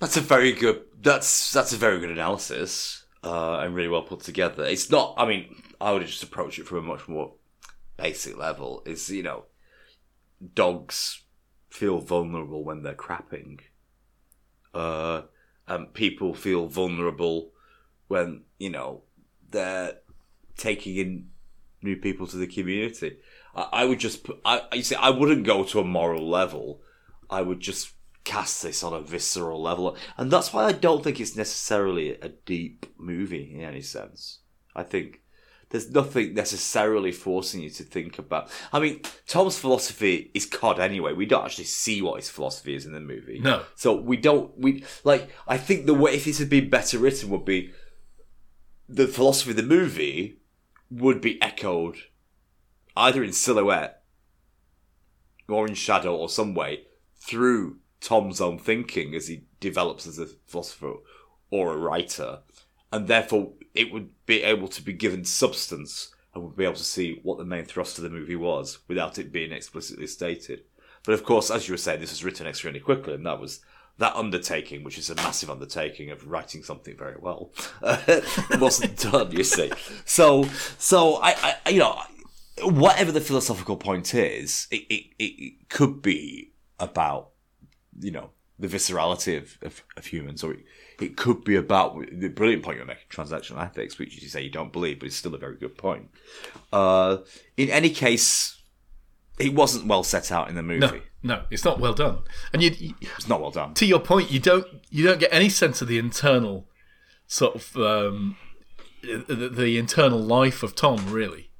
[0.00, 0.82] That's a very good.
[1.00, 4.64] That's that's a very good analysis uh, and really well put together.
[4.64, 5.14] It's not.
[5.16, 7.34] I mean, I would just approach it from a much more
[7.96, 8.82] basic level.
[8.86, 9.44] Is you know,
[10.54, 11.22] dogs
[11.70, 13.60] feel vulnerable when they're crapping.
[14.72, 15.22] Uh,
[15.68, 17.52] and people feel vulnerable
[18.08, 19.02] when you know
[19.50, 19.98] they're
[20.56, 21.28] taking in
[21.84, 23.18] new people to the community.
[23.54, 24.24] I, I would just.
[24.24, 26.80] Put, I you see, I wouldn't go to a moral level.
[27.30, 27.92] I would just
[28.24, 32.30] cast this on a visceral level, and that's why I don't think it's necessarily a
[32.30, 34.40] deep movie in any sense.
[34.74, 35.20] I think
[35.70, 38.50] there's nothing necessarily forcing you to think about.
[38.72, 41.12] I mean, Tom's philosophy is COD anyway.
[41.12, 43.40] We don't actually see what his philosophy is in the movie.
[43.40, 43.62] No.
[43.74, 44.56] So we don't.
[44.58, 45.28] We like.
[45.46, 47.72] I think the way if this had been better written would be
[48.88, 50.38] the philosophy of the movie
[50.90, 51.96] would be echoed
[52.96, 54.02] either in silhouette
[55.48, 56.84] or in shadow or some way
[57.16, 60.94] through Tom's own thinking as he develops as a philosopher
[61.50, 62.40] or a writer,
[62.92, 66.84] and therefore it would be able to be given substance and would be able to
[66.84, 70.64] see what the main thrust of the movie was without it being explicitly stated.
[71.04, 73.60] But of course, as you were saying, this was written extremely quickly, and that was
[73.98, 77.52] that undertaking, which is a massive undertaking of writing something very well,
[78.58, 79.30] wasn't done.
[79.30, 79.72] You see,
[80.04, 80.44] so
[80.78, 81.98] so I, I you know
[82.62, 87.30] whatever the philosophical point is, it, it, it could be about,
[88.00, 90.60] you know, the viscerality of, of, of humans, or it,
[91.00, 94.50] it could be about the brilliant point you're making, transactional ethics, which you say you
[94.50, 96.08] don't believe, but it's still a very good point.
[96.72, 97.18] Uh,
[97.56, 98.53] in any case,
[99.38, 100.80] it wasn't well set out in the movie.
[100.80, 102.18] No, no, it's not well done.
[102.52, 103.74] And you, you, It's not well done.
[103.74, 106.66] to your point, you don't you don't get any sense of the internal
[107.26, 108.36] sort of um,
[109.02, 111.50] the, the internal life of Tom, really.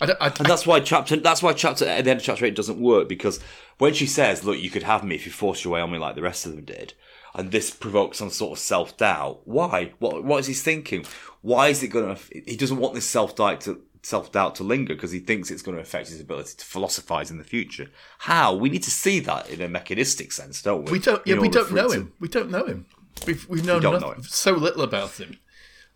[0.00, 2.44] I don't, I, And that's why chapter that's why chapter at the end of chapter
[2.44, 3.40] eight doesn't work because
[3.78, 5.98] when she says, "Look, you could have me if you forced your way on me
[5.98, 6.94] like the rest of them did,"
[7.34, 9.40] and this provokes some sort of self doubt.
[9.44, 9.92] Why?
[9.98, 10.24] What?
[10.24, 11.04] What is he thinking?
[11.42, 12.22] Why is it going to?
[12.46, 15.62] He doesn't want this self doubt to self doubt to linger because he thinks it's
[15.62, 17.90] going to affect his ability to philosophize in the future.
[18.18, 18.54] How?
[18.54, 20.92] We need to see that in a mechanistic sense, don't we?
[20.92, 22.12] we don't yeah we don't know to- him.
[22.20, 22.86] We don't know him.
[23.26, 24.22] We've we've known don't nothing, know him.
[24.24, 25.38] so little about him,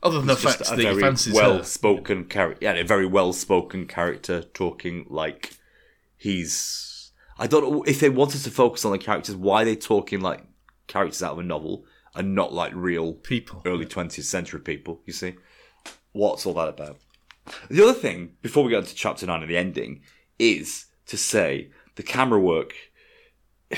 [0.02, 2.64] other than the fact that he fancies well-spoken character.
[2.64, 5.56] Yeah, a very well spoken character talking like
[6.16, 7.12] he's.
[7.36, 9.36] I don't know if they wanted to focus on the characters.
[9.36, 10.44] Why are they talking like
[10.88, 11.84] characters out of a novel
[12.14, 13.62] and not like real People.
[13.64, 15.00] early twentieth century people?
[15.06, 15.36] You see,
[16.12, 16.98] what's all that about?
[17.70, 20.02] The other thing before we get into chapter nine and the ending
[20.38, 22.74] is to say the camera work.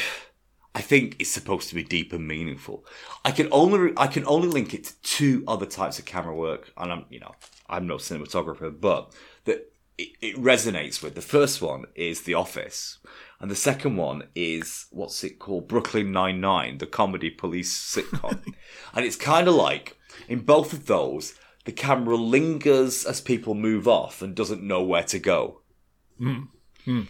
[0.73, 2.87] I think it's supposed to be deep and meaningful.
[3.25, 6.73] I can only I can only link it to two other types of camera work,
[6.77, 7.35] and I'm you know
[7.69, 9.13] I'm no cinematographer, but
[9.45, 11.17] that it, it resonates with.
[11.17, 12.99] The first one is The Office,
[13.41, 18.43] and the second one is what's it called, Brooklyn Nine Nine, the comedy police sitcom,
[18.95, 19.97] and it's kind of like
[20.29, 21.35] in both of those
[21.65, 25.61] the camera lingers as people move off and doesn't know where to go.
[26.19, 26.43] Hmm.
[26.85, 27.03] Hmm.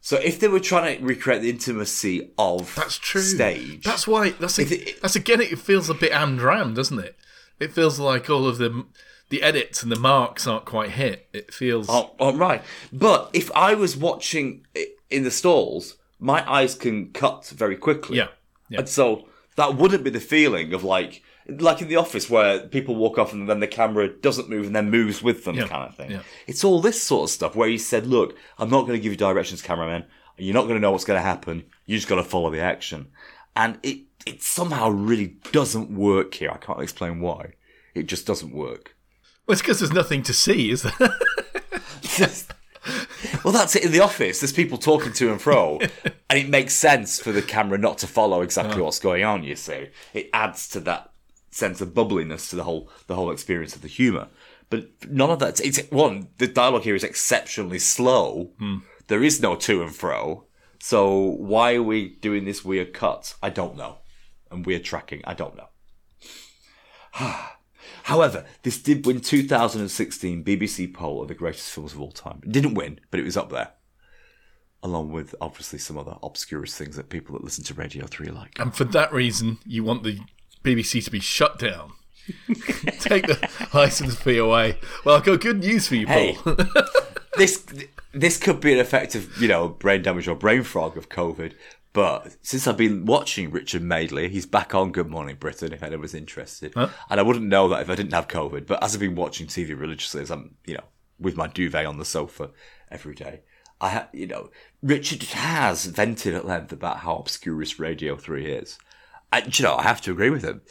[0.00, 3.22] So if they were trying to recreate the intimacy of That's true.
[3.22, 4.30] stage, That's why.
[4.30, 5.40] That's a, it- that's again.
[5.40, 7.16] It feels a bit Amdram, doesn't it?
[7.58, 8.84] It feels like all of the
[9.30, 11.28] the edits and the marks aren't quite hit.
[11.32, 11.86] It feels.
[11.88, 12.62] Oh, oh, right.
[12.92, 14.66] But if I was watching
[15.14, 18.18] in the stalls, my eyes can cut very quickly.
[18.18, 18.28] Yeah,
[18.68, 18.80] yeah.
[18.80, 22.94] And so that wouldn't be the feeling of like, like in the office where people
[22.96, 25.88] walk off and then the camera doesn't move and then moves with them Yeah, kind
[25.88, 26.10] of thing.
[26.10, 26.22] yeah.
[26.46, 29.12] It's all this sort of stuff where he said, look, I'm not going to give
[29.12, 30.04] you directions, cameraman.
[30.36, 31.64] You're not going to know what's going to happen.
[31.86, 33.08] You just got to follow the action.
[33.54, 36.50] And it, it somehow really doesn't work here.
[36.50, 37.52] I can't explain why.
[37.94, 38.96] It just doesn't work.
[39.46, 40.92] Well, it's because there's nothing to see, is there?
[43.44, 44.40] well, that's it in the office.
[44.40, 48.06] There's people talking to and fro, and it makes sense for the camera not to
[48.06, 48.84] follow exactly uh-huh.
[48.84, 49.44] what's going on.
[49.44, 51.12] You see, it adds to that
[51.50, 54.28] sense of bubbliness to the whole the whole experience of the humour.
[54.70, 55.60] But none of that.
[55.60, 56.28] It's one.
[56.38, 58.52] The dialogue here is exceptionally slow.
[58.58, 58.78] Hmm.
[59.06, 60.46] There is no to and fro.
[60.80, 63.34] So why are we doing this weird cut?
[63.42, 63.98] I don't know.
[64.50, 65.22] And weird tracking.
[65.24, 65.68] I don't know.
[68.04, 72.40] However, this did win 2016 BBC poll of the greatest films of all time.
[72.44, 73.72] It didn't win, but it was up there.
[74.82, 78.58] Along with obviously some other obscurest things that people that listen to Radio 3 like.
[78.60, 80.18] and for that reason, you want the
[80.62, 81.92] BBC to be shut down.
[83.00, 84.78] Take the license fee away.
[85.04, 86.34] Well, I've got good news for you, Hey.
[86.34, 86.56] Paul.
[87.36, 87.64] this
[88.12, 91.52] this could be an effect of, you know, brain damage or brain fog of COVID.
[91.94, 96.12] But since I've been watching Richard Madeley, he's back on Good Morning Britain if anyone's
[96.12, 96.74] interested.
[97.08, 98.66] And I wouldn't know that if I didn't have COVID.
[98.66, 100.84] But as I've been watching TV religiously, as I'm, you know,
[101.20, 102.50] with my duvet on the sofa
[102.90, 103.42] every day,
[103.80, 104.50] I, ha- you know,
[104.82, 108.76] Richard has vented at length about how obscurest Radio 3 is.
[109.32, 110.62] And, you know, I have to agree with him.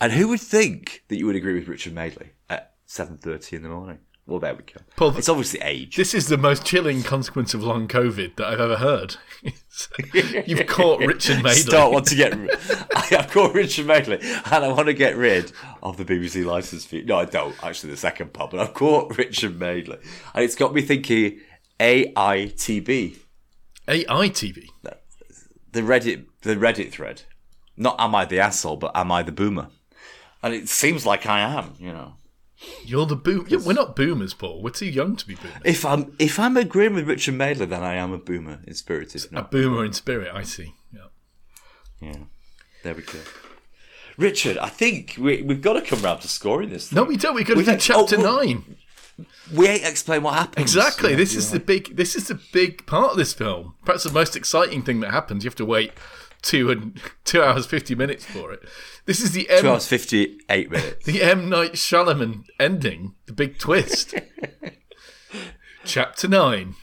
[0.00, 3.68] And who would think that you would agree with Richard Madeley at 7.30 in the
[3.68, 3.98] morning?
[4.26, 4.80] Well, there we go.
[4.96, 5.96] Paul, it's obviously age.
[5.96, 9.16] This is the most chilling consequence of long COVID that I've ever heard.
[10.46, 11.54] You've caught Richard Madeley.
[11.60, 12.32] Start want to get.
[13.12, 15.52] I've caught Richard Madeley, and I want to get rid
[15.82, 17.02] of the BBC license fee.
[17.02, 17.54] No, I don't.
[17.62, 19.98] Actually, the second part, but I've caught Richard Madeley,
[20.34, 21.40] and it's got me thinking
[21.78, 23.18] AITB,
[23.88, 24.66] AI TV.
[25.72, 27.22] the Reddit, the Reddit thread.
[27.76, 29.68] Not am I the asshole, but am I the boomer?
[30.42, 31.74] And it seems like I am.
[31.78, 32.14] You know.
[32.84, 33.46] You're the boom.
[33.48, 34.62] Yeah, we're not boomers, Paul.
[34.62, 35.62] We're too young to be boomers.
[35.64, 39.14] If I'm if I'm agreeing with Richard Madeley, then I am a boomer in spirit.
[39.14, 39.46] If not.
[39.46, 40.74] A boomer in spirit, I see.
[40.92, 41.06] Yeah.
[42.00, 42.16] yeah.
[42.82, 43.18] There we go.
[44.18, 46.92] Richard, I think we, we've got to come round to scoring this.
[46.92, 47.34] No, we don't.
[47.34, 48.76] We've got to do chapter oh, well, nine.
[49.54, 50.62] We ain't explain what happens.
[50.62, 51.10] Exactly.
[51.10, 51.52] Yeah, this is right.
[51.54, 51.96] the big.
[51.96, 53.76] This is the big part of this film.
[53.84, 55.44] Perhaps the most exciting thing that happens.
[55.44, 55.92] You have to wait
[56.40, 58.60] two and two hours fifty minutes for it.
[59.06, 61.04] This is the M, two hours fifty eight minutes.
[61.04, 63.14] the M Night Shyamalan ending.
[63.26, 64.14] The big twist.
[65.84, 66.74] Chapter nine.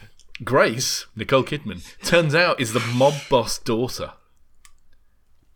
[0.43, 4.13] Grace Nicole Kidman turns out is the mob boss daughter.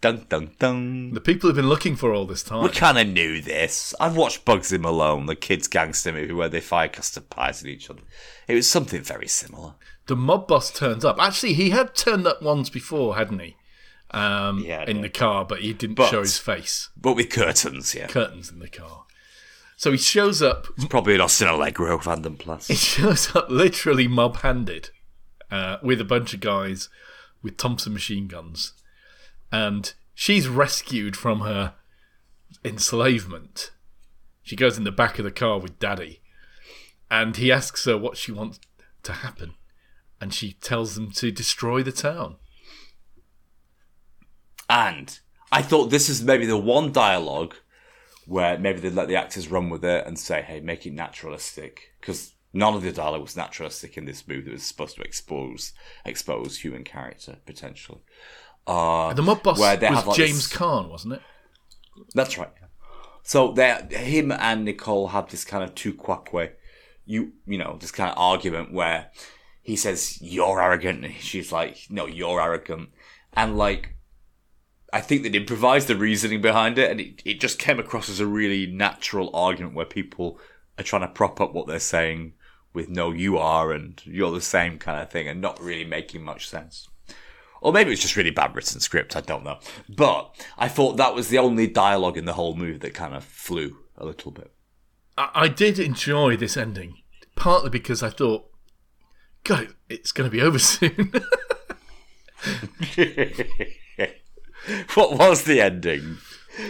[0.02, 1.14] dun dun dun.
[1.14, 2.64] The people have been looking for all this time.
[2.64, 3.94] We kind of knew this.
[4.00, 7.90] I've watched Bugsy Malone, the kids' gangster movie where they fire custard pies at each
[7.92, 8.02] other.
[8.48, 9.76] It was something very similar.
[10.08, 11.18] the mob boss turns up.
[11.20, 13.56] Actually, he had turned up once before, hadn't he?
[14.14, 16.90] Um, Yeah, in the car, but he didn't But- show his face.
[16.98, 18.08] But with curtains, yeah.
[18.08, 19.06] Curtains in the car.
[19.78, 20.68] So he shows up.
[20.78, 22.68] It's Probably an Austin Allegro Vanden Plas.
[22.68, 24.90] He shows up literally mob-handed,
[25.50, 26.90] uh, with a bunch of guys
[27.42, 28.74] with Thompson machine guns,
[29.52, 31.74] and she's rescued from her
[32.64, 33.72] enslavement.
[34.44, 36.22] She goes in the back of the car with Daddy,
[37.10, 38.60] and he asks her what she wants
[39.04, 39.56] to happen,
[40.20, 42.36] and she tells them to destroy the town.
[44.72, 45.20] And
[45.52, 47.56] I thought this is maybe the one dialogue
[48.26, 51.92] where maybe they'd let the actors run with it and say, hey, make it naturalistic.
[52.00, 55.74] Because none of the dialogue was naturalistic in this movie that was supposed to expose
[56.06, 58.00] expose human character, potentially.
[58.66, 61.22] Uh, The mob boss Where they was have, like, James this- Caan, wasn't it?
[62.16, 62.50] That's right.
[63.24, 66.54] So they, him and Nicole have this kind of two quack way,
[67.06, 69.12] you you know, this kind of argument where
[69.62, 72.90] he says you're arrogant, and she's like, no, you're arrogant,
[73.34, 73.96] and like,
[74.94, 78.20] I think they'd improvised the reasoning behind it, and it, it just came across as
[78.20, 80.38] a really natural argument where people
[80.78, 82.34] are trying to prop up what they're saying
[82.74, 86.24] with no, you are, and you're the same kind of thing, and not really making
[86.24, 86.90] much sense.
[87.62, 89.60] Or maybe it's just really bad written script, I don't know.
[89.88, 93.24] But I thought that was the only dialogue in the whole movie that kind of
[93.24, 94.52] flew a little bit.
[95.18, 96.96] I, I did enjoy this ending,
[97.36, 98.50] partly because I thought,
[99.44, 101.14] God, it's going to be over soon.
[104.94, 106.18] what was the ending?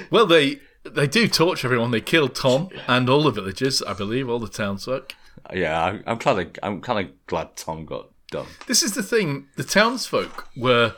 [0.09, 1.91] well, they they do torture everyone.
[1.91, 5.13] They kill Tom and all the villagers, I believe, all the townsfolk.
[5.53, 8.47] Yeah, I, I'm kind of I'm kind of glad Tom got done.
[8.67, 10.95] This is the thing: the townsfolk were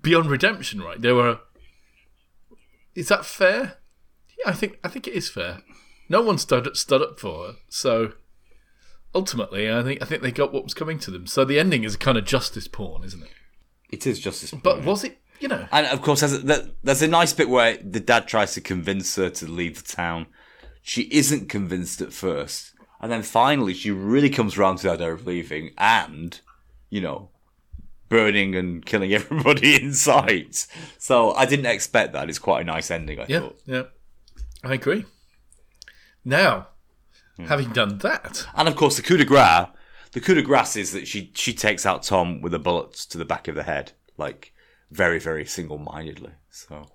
[0.00, 1.00] beyond redemption, right?
[1.00, 1.40] They were.
[2.94, 3.78] Is that fair?
[4.38, 5.60] Yeah, I think I think it is fair.
[6.08, 8.12] No one stood stood up for her, so
[9.14, 11.26] ultimately, I think I think they got what was coming to them.
[11.26, 13.30] So the ending is a kind of justice porn, isn't it?
[13.90, 14.50] It is justice.
[14.50, 15.17] But was it?
[15.40, 18.54] You know, And of course, there's a, there's a nice bit where the dad tries
[18.54, 20.26] to convince her to leave the town.
[20.82, 22.72] She isn't convinced at first.
[23.00, 26.40] And then finally, she really comes around to the idea of leaving and,
[26.90, 27.30] you know,
[28.08, 30.66] burning and killing everybody in sight.
[30.98, 32.28] So I didn't expect that.
[32.28, 33.60] It's quite a nice ending, I Yeah, thought.
[33.66, 33.82] yeah,
[34.64, 35.04] I agree.
[36.24, 36.68] Now,
[37.38, 39.68] having done that, And of course, the coup de grace,
[40.12, 43.18] the coup de grace is that she, she takes out Tom with a bullet to
[43.18, 43.92] the back of the head.
[44.16, 44.52] Like,
[44.90, 46.32] very, very single mindedly.
[46.50, 46.86] So.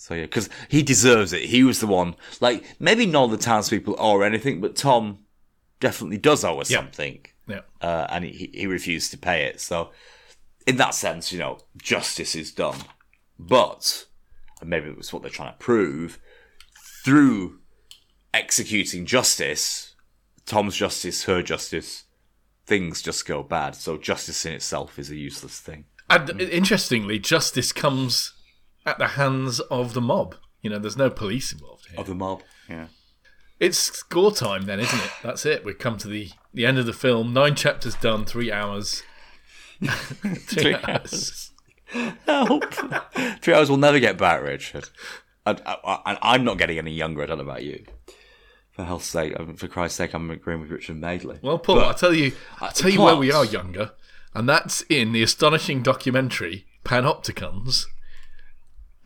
[0.00, 1.42] So yeah, because he deserves it.
[1.42, 2.14] He was the one.
[2.40, 5.18] Like maybe of the townspeople or anything, but Tom
[5.80, 6.78] definitely does owe her Yeah.
[6.78, 9.60] something, yeah, uh, and he he refused to pay it.
[9.60, 9.90] So
[10.68, 12.78] in that sense, you know, justice is done.
[13.40, 14.06] But
[14.60, 16.20] and maybe it was what they're trying to prove
[17.04, 17.58] through
[18.32, 19.94] executing justice,
[20.46, 22.04] Tom's justice, her justice,
[22.66, 23.74] things just go bad.
[23.74, 25.86] So justice in itself is a useless thing.
[26.10, 28.32] And interestingly, justice comes
[28.86, 30.36] at the hands of the mob.
[30.62, 32.00] You know, there's no police involved here.
[32.00, 32.86] Of the mob, yeah.
[33.60, 35.10] It's score time, then, isn't it?
[35.22, 35.64] That's it.
[35.64, 37.32] We've come to the the end of the film.
[37.32, 38.24] Nine chapters done.
[38.24, 39.02] Three hours.
[39.82, 41.52] three hours.
[42.26, 42.74] Help!
[43.40, 44.90] Three hours will never get back, Richard.
[45.46, 47.22] And, I, I'm not getting any younger.
[47.22, 47.84] I don't know about you.
[48.70, 51.38] For hell's sake, um, for Christ's sake, I'm agreeing with Richard Madeley.
[51.42, 52.32] Well, Paul, I'll tell you.
[52.60, 53.92] I'll tell you where we are younger,
[54.34, 57.84] and that's in the astonishing documentary Panopticons.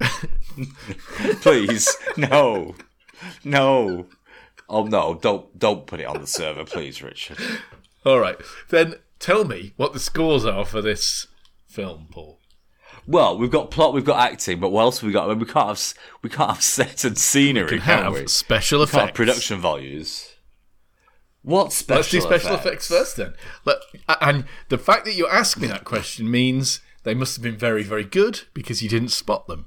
[1.41, 2.75] please, no,
[3.45, 4.07] no.
[4.69, 5.15] Oh no!
[5.21, 7.39] Don't don't put it on the server, please, Richard.
[8.05, 8.37] All right,
[8.71, 11.27] then tell me what the scores are for this
[11.69, 12.39] film, Paul.
[13.07, 15.27] Well, we've got plot, we've got acting, but what else have we got?
[15.27, 18.27] I mean, we can't have we can't have set and scenery, can Have we?
[18.29, 19.17] special Can't have special effects.
[19.17, 20.32] production values.
[21.43, 21.99] What special?
[21.99, 23.35] Let's do special effects first, then.
[23.65, 23.79] Let,
[24.21, 27.83] and the fact that you asked me that question means they must have been very,
[27.83, 29.67] very good because you didn't spot them.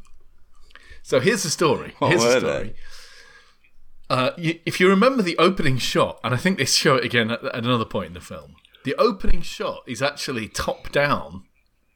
[1.03, 1.93] So here's the story.
[1.99, 2.75] What here's the story.
[4.09, 7.31] Uh, you, if you remember the opening shot, and I think they show it again
[7.31, 11.43] at, at another point in the film, the opening shot is actually top down,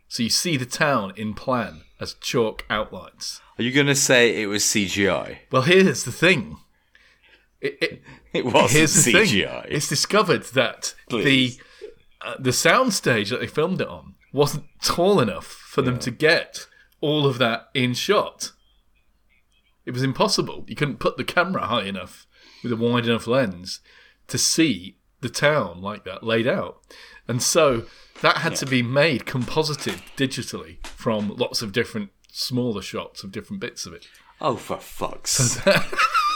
[0.08, 3.42] so you see the town in plan as chalk outlines.
[3.58, 5.40] Are you going to say it was CGI?
[5.52, 6.58] Well, here's the thing.
[7.62, 8.02] It, it,
[8.34, 9.64] It the CGI.
[9.64, 9.72] thing.
[9.72, 11.58] It's discovered that Please.
[11.58, 11.64] the
[12.22, 16.68] uh, the soundstage that they filmed it on wasn't tall enough for them to get
[17.02, 18.52] all of that in shot.
[19.86, 20.66] It was impossible.
[20.68, 22.28] You couldn't put the camera high enough
[22.62, 23.80] with a wide enough lens
[24.28, 26.78] to see the town like that laid out.
[27.28, 27.86] And so
[28.22, 33.62] that had to be made composited digitally from lots of different smaller shots of different
[33.62, 34.08] bits of it.
[34.42, 35.76] Oh, for fuck's sake.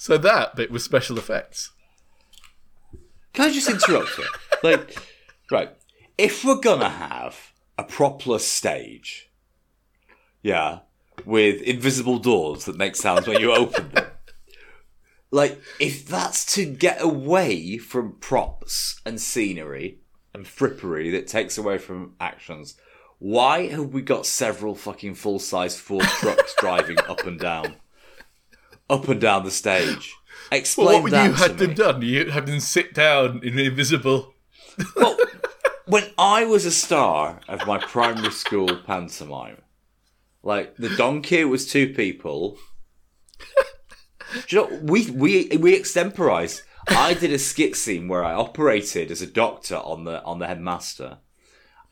[0.00, 1.72] So that bit was special effects.
[3.32, 4.24] Can I just interrupt you?
[4.62, 4.96] Like,
[5.50, 5.70] right,
[6.16, 9.28] if we're gonna have a proper stage,
[10.40, 10.80] yeah,
[11.24, 14.06] with invisible doors that make sounds when you open them,
[15.32, 19.98] like, if that's to get away from props and scenery
[20.32, 22.76] and frippery that takes away from actions,
[23.18, 27.74] why have we got several fucking full size Ford trucks driving up and down?
[28.90, 30.14] Up and down the stage.
[30.50, 31.74] Explain Well, what would that you had them me.
[31.74, 32.02] done?
[32.02, 34.32] You had them sit down in invisible.
[34.96, 35.16] Well,
[35.86, 39.62] when I was a star of my primary school pantomime,
[40.42, 42.56] like the donkey was two people.
[44.46, 46.62] Do you know we we we extemporized.
[46.88, 50.46] I did a skit scene where I operated as a doctor on the on the
[50.46, 51.18] headmaster,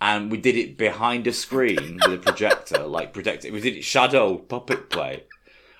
[0.00, 3.52] and we did it behind a screen with a projector, like projector.
[3.52, 5.24] We did it shadow puppet play,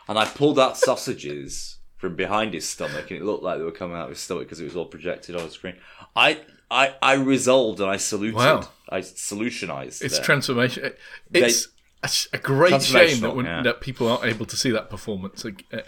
[0.09, 3.73] and I pulled out sausages from behind his stomach, and it looked like they were
[3.73, 5.77] coming out of his stomach because it was all projected on the screen.
[6.15, 6.41] I
[6.71, 8.37] I I resolved and I saluted.
[8.37, 8.69] Wow.
[8.89, 10.03] I solutionized.
[10.03, 10.25] It's there.
[10.25, 10.93] transformation.
[11.33, 11.69] It's
[12.03, 13.63] a, a great shame that, when, yeah.
[13.63, 15.45] that people aren't able to see that performance.
[15.45, 15.81] Uh,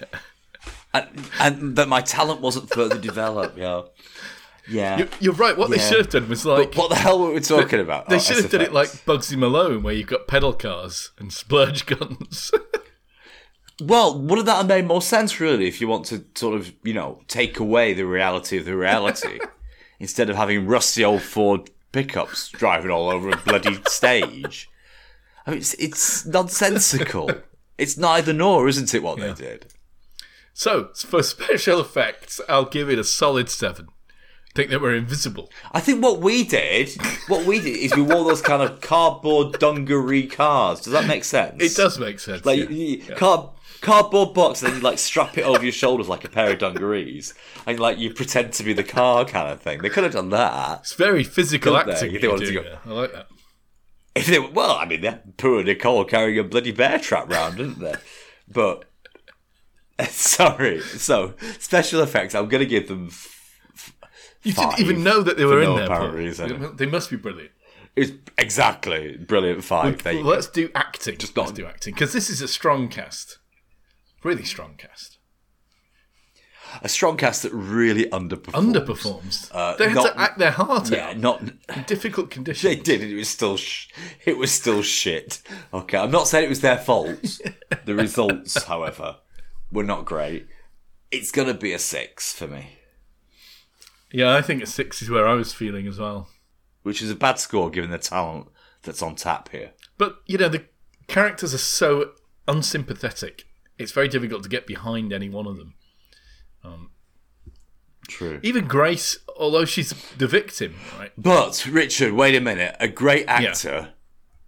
[0.95, 3.57] and, and that my talent wasn't further developed.
[3.57, 3.83] Yeah,
[4.69, 4.99] yeah.
[4.99, 5.57] you- You're right.
[5.57, 8.09] What they should have done was like what the hell were we talking about?
[8.09, 11.87] they should have done it like Bugsy Malone, where you've got pedal cars and splurge
[11.87, 12.51] guns.
[13.81, 16.95] Well, wouldn't that have made more sense, really, if you want to sort of, you
[16.95, 19.39] know, take away the reality of the reality
[20.01, 24.69] instead of having rusty old Ford pickups driving all over a bloody stage?
[25.47, 27.31] I mean, it's, it's nonsensical.
[27.79, 29.33] it's neither nor, isn't it, what Yeah.
[29.33, 29.67] they did?
[30.53, 33.87] so for special effects, I'll give it a solid seven.
[34.57, 35.51] Think that we're invisible.
[35.71, 36.91] I think what we did,
[37.29, 40.81] what we did is we wore those kind of cardboard dungaree cars.
[40.81, 41.63] Does that make sense?
[41.63, 42.45] It does make sense.
[42.45, 42.69] Like yeah.
[42.71, 43.51] you, you- card,
[43.81, 46.59] cardboard box, and then you like strap it over your shoulders like a pair of
[46.59, 47.35] dungarees,
[47.67, 49.81] and like you pretend to be the car kind of thing.
[49.83, 50.81] They could have done that.
[50.81, 52.09] It's very physical acting.
[52.09, 52.79] If you they wanted do to go- there.
[52.87, 53.29] I like that.
[54.15, 57.31] If they were, well, I mean, they had poor Nicole carrying a bloody bear trap
[57.31, 57.95] round, didn't they?
[58.49, 58.85] But
[60.09, 62.35] sorry, so special effects.
[62.35, 63.11] I'm gonna give them.
[64.43, 65.85] You Five didn't even know that they were no in there.
[65.87, 66.77] apparent reason.
[66.77, 67.51] They must be brilliant.
[67.97, 70.01] It's exactly brilliant five.
[70.07, 71.19] You Well, let's do acting.
[71.19, 73.38] Just let's not- do acting because this is a strong cast,
[74.25, 75.17] really strong cast.
[76.83, 78.75] A strong cast that really underperformed.
[78.75, 79.51] Underperforms.
[79.55, 82.63] Uh, they had not- to act their heart Yeah, out not in difficult conditions.
[82.63, 83.01] They did.
[83.03, 83.57] It was still.
[83.57, 83.89] Sh-
[84.27, 85.41] it was still shit.
[85.73, 87.41] Okay, I'm not saying it was their fault.
[87.87, 89.17] the results, however,
[89.73, 90.47] were not great.
[91.11, 92.77] It's gonna be a six for me,
[94.13, 96.29] Yeah, I think a six is where I was feeling as well.
[96.83, 98.49] which is a bad score given the talent
[98.83, 99.71] that's on tap here.
[99.97, 100.67] But you know, the
[101.07, 102.11] characters are so
[102.47, 103.45] unsympathetic.
[103.79, 105.75] It's very difficult to get behind any one of them.
[106.65, 106.91] Um,
[108.09, 108.41] True.
[108.43, 111.13] Even Grace, although she's the victim, right?
[111.17, 112.75] But Richard, wait a minute.
[112.81, 113.91] A great actor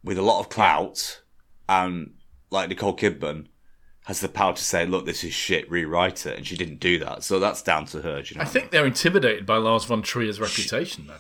[0.03, 1.21] with a lot of clout,
[1.69, 2.15] and
[2.51, 3.47] like Nicole Kidman,
[4.05, 5.71] has the power to say, "Look, this is shit.
[5.71, 7.23] Rewrite it," and she didn't do that.
[7.23, 8.23] So that's down to her.
[8.23, 8.43] Do you know?
[8.43, 11.15] I think they're intimidated by Lars von Trier's reputation, though.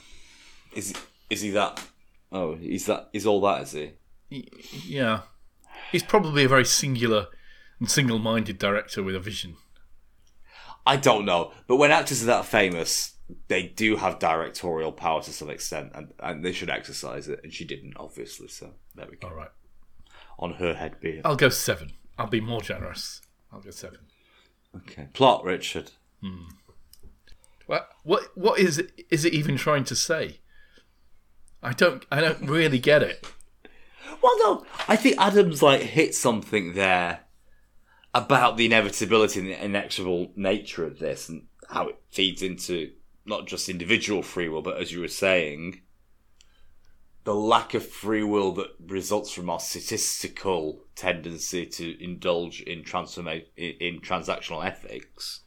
[0.75, 0.95] is
[1.29, 1.85] is he that?
[2.33, 3.11] Oh, he's that.
[3.13, 3.63] Is all that?
[3.63, 3.93] Is he?
[4.87, 5.23] Yeah,
[5.93, 7.27] he's probably a very singular
[7.81, 9.57] and single-minded director with a vision.
[10.87, 13.15] I don't know, but when actors are that famous,
[13.49, 17.41] they do have directorial power to some extent, and, and they should exercise it.
[17.43, 18.49] And she didn't, obviously.
[18.49, 19.29] So there we go.
[19.29, 19.51] All right,
[20.39, 21.23] On her head be it.
[21.25, 21.93] I'll go seven.
[22.19, 23.21] I'll be more generous.
[23.53, 23.99] I'll go seven.
[24.77, 25.09] Okay.
[25.13, 25.93] Plot, Richard.
[26.23, 26.45] Hmm.
[27.67, 30.41] What what what is it, is it even trying to say?
[31.63, 33.27] I don't I don't really get it.
[34.23, 37.21] Well, no, I think Adams like hit something there
[38.13, 42.93] about the inevitability and the inexorable nature of this, and how it feeds into
[43.25, 45.83] not just individual free will, but as you were saying,
[47.25, 53.45] the lack of free will that results from our statistical tendency to indulge in transforma-
[53.57, 55.41] in, in transactional ethics.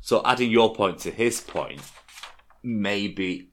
[0.00, 1.80] So adding your point to his point,
[2.62, 3.50] maybe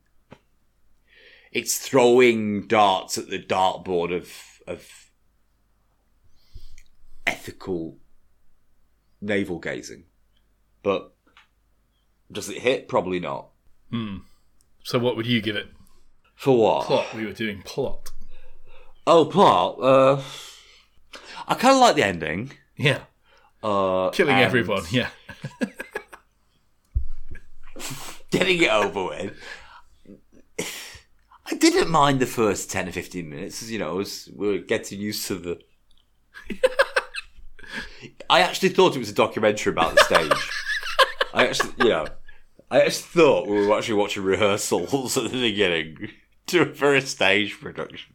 [1.52, 4.32] it's throwing darts at the dartboard of
[4.68, 5.12] of
[7.28, 7.98] ethical
[9.26, 10.06] navel gazing.
[10.84, 11.14] But
[12.32, 12.88] does it hit?
[12.88, 13.50] Probably not.
[14.84, 15.68] So what would you give it?
[16.36, 16.86] For what?
[16.86, 17.14] Plot.
[17.16, 18.12] We were doing plot.
[19.08, 19.80] Oh, plot.
[19.82, 20.22] Uh,
[21.48, 22.52] I kind of like the ending.
[22.76, 23.00] Yeah.
[23.64, 24.84] Uh, Killing everyone.
[24.92, 25.10] Yeah.
[28.32, 29.34] Getting it over with.
[31.48, 33.62] I didn't mind the first 10 or 15 minutes.
[33.62, 35.60] as, You know, as we were getting used to the.
[38.30, 40.52] I actually thought it was a documentary about the stage.
[41.34, 42.08] I actually, you know,
[42.72, 46.10] I actually thought we were actually watching rehearsals at the beginning
[46.48, 48.14] to for a stage production,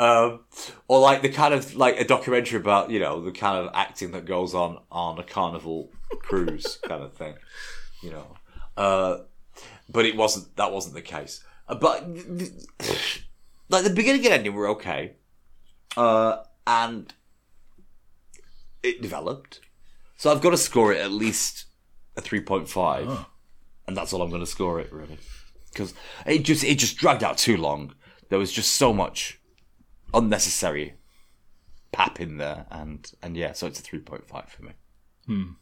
[0.00, 0.40] um,
[0.88, 4.12] or like the kind of like a documentary about you know the kind of acting
[4.12, 7.34] that goes on on a carnival cruise kind of thing,
[8.02, 8.36] you know.
[8.76, 9.18] Uh,
[9.88, 10.54] but it wasn't.
[10.56, 11.44] That wasn't the case.
[11.68, 12.08] Uh, but
[13.68, 15.16] like the beginning and ending were okay,
[15.96, 17.12] uh, and
[18.88, 19.60] it developed.
[20.16, 21.66] So I've got to score it at least
[22.16, 23.26] a three point five, oh.
[23.86, 25.18] and that's all I'm going to score it really,
[25.72, 25.94] because
[26.26, 27.94] it just it just dragged out too long.
[28.28, 29.40] There was just so much
[30.12, 30.94] unnecessary
[31.92, 34.72] pap in there, and and yeah, so it's a three point five for me.
[35.26, 35.52] Hmm.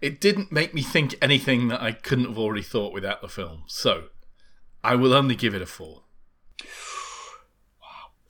[0.00, 3.64] It didn't make me think anything that I couldn't have already thought without the film.
[3.66, 4.08] So
[4.84, 6.02] I will only give it a four.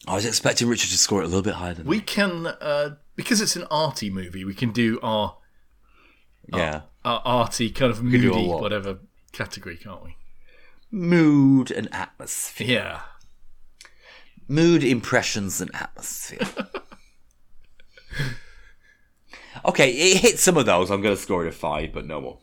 [0.07, 2.96] I was expecting Richard to score it a little bit higher than We can, uh,
[3.16, 5.36] because it's an arty movie, we can do our,
[6.46, 6.82] yeah.
[7.04, 8.61] our arty kind of do a moody what?
[8.61, 8.98] whatever
[9.32, 10.16] category, can't we?
[10.92, 12.66] Mood and atmosphere.
[12.68, 13.00] Yeah.
[14.48, 16.46] Mood, impressions, and atmosphere.
[19.64, 20.88] okay, it hit some of those.
[20.88, 22.38] I'm going to score it a five, but no more.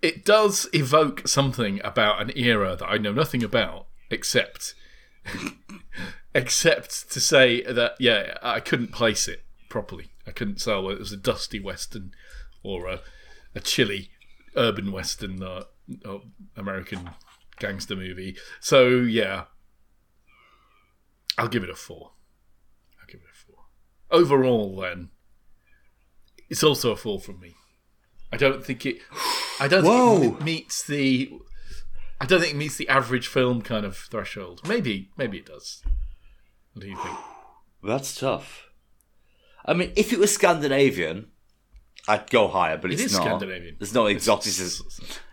[0.00, 4.74] It does evoke something about an era that I know nothing about, except
[6.38, 10.12] except to say that yeah, I couldn't place it properly.
[10.26, 12.12] I couldn't tell whether it was a dusty western
[12.62, 13.00] or a,
[13.54, 14.10] a chilly
[14.56, 15.64] urban western or,
[16.04, 16.22] or
[16.56, 17.10] American
[17.58, 18.36] gangster movie.
[18.60, 19.44] So yeah,
[21.36, 22.12] I'll give it a four.
[23.00, 23.64] I'll give it a four.
[24.10, 25.10] Overall, then,
[26.48, 27.54] it's also a four from me.
[28.32, 29.00] I don't think it.
[29.60, 29.82] I don't
[30.20, 31.32] think it meets the.
[32.20, 34.60] I don't think it meets the average film kind of threshold.
[34.66, 35.82] Maybe, maybe it does.
[36.74, 37.16] What do you think?
[37.82, 38.66] That's tough.
[39.64, 41.28] I mean, if it was Scandinavian,
[42.06, 43.22] I'd go higher, but It it's is not.
[43.22, 43.76] Scandinavian.
[43.78, 44.86] There's no It's- exoticism.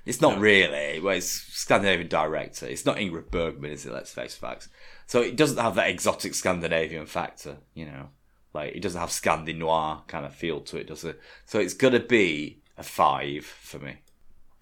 [0.05, 0.99] It's not really.
[0.99, 2.67] Well, it's Scandinavian director.
[2.67, 3.93] It's not Ingrid Bergman, is it?
[3.93, 4.69] Let's face facts.
[5.07, 8.09] So it doesn't have that exotic Scandinavian factor, you know.
[8.53, 11.19] Like it doesn't have Scandi noir kind of feel to it, does it?
[11.45, 13.97] So it's gonna be a five for me.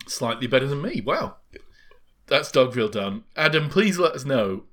[0.08, 1.02] Slightly better than me.
[1.02, 1.36] Wow,
[2.28, 3.24] that's Dogville done.
[3.36, 4.64] Adam, please let us know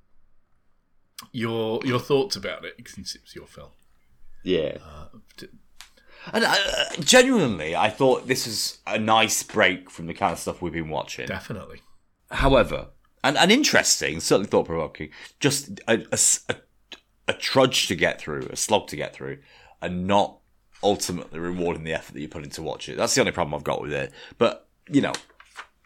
[1.32, 3.70] your your thoughts about it since it's your film.
[4.42, 4.78] Yeah.
[5.36, 5.48] d-
[6.32, 6.54] And uh,
[7.00, 10.88] genuinely, I thought this was a nice break from the kind of stuff we've been
[10.88, 11.26] watching.
[11.26, 11.82] Definitely.
[12.30, 12.88] However,
[13.22, 15.10] and, and interesting, certainly thought provoking,
[15.40, 16.54] just a a
[17.28, 19.38] a trudge to get through, a slog to get through,
[19.82, 20.38] and not
[20.82, 22.96] ultimately rewarding the effort that you put into watch it.
[22.96, 24.10] That's the only problem I've got with it.
[24.38, 25.12] But, you know,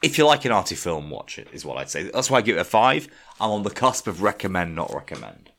[0.05, 2.05] if you like an arty film, watch it, is what I'd say.
[2.05, 3.09] That's why I give it a five.
[3.41, 5.51] I'm on the cusp of recommend, not recommend.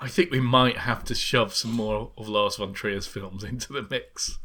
[0.00, 3.72] I think we might have to shove some more of Lars von Trier's films into
[3.72, 4.38] the mix,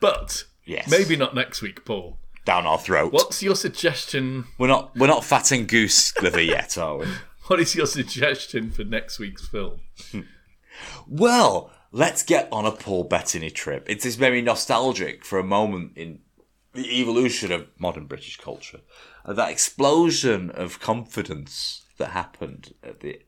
[0.00, 0.90] but Yes.
[0.90, 2.18] maybe not next week, Paul.
[2.44, 3.12] Down our throat.
[3.12, 4.46] What's your suggestion?
[4.58, 7.06] We're not we're not fat and goose liver yet, are we?
[7.48, 9.80] What is your suggestion for next week's film?
[10.12, 10.20] Hmm.
[11.08, 13.84] Well, let's get on a Paul Bettany trip.
[13.90, 16.20] It is very nostalgic for a moment in
[16.74, 18.80] the evolution of modern British culture.
[19.24, 23.20] Uh, that explosion of confidence that happened at the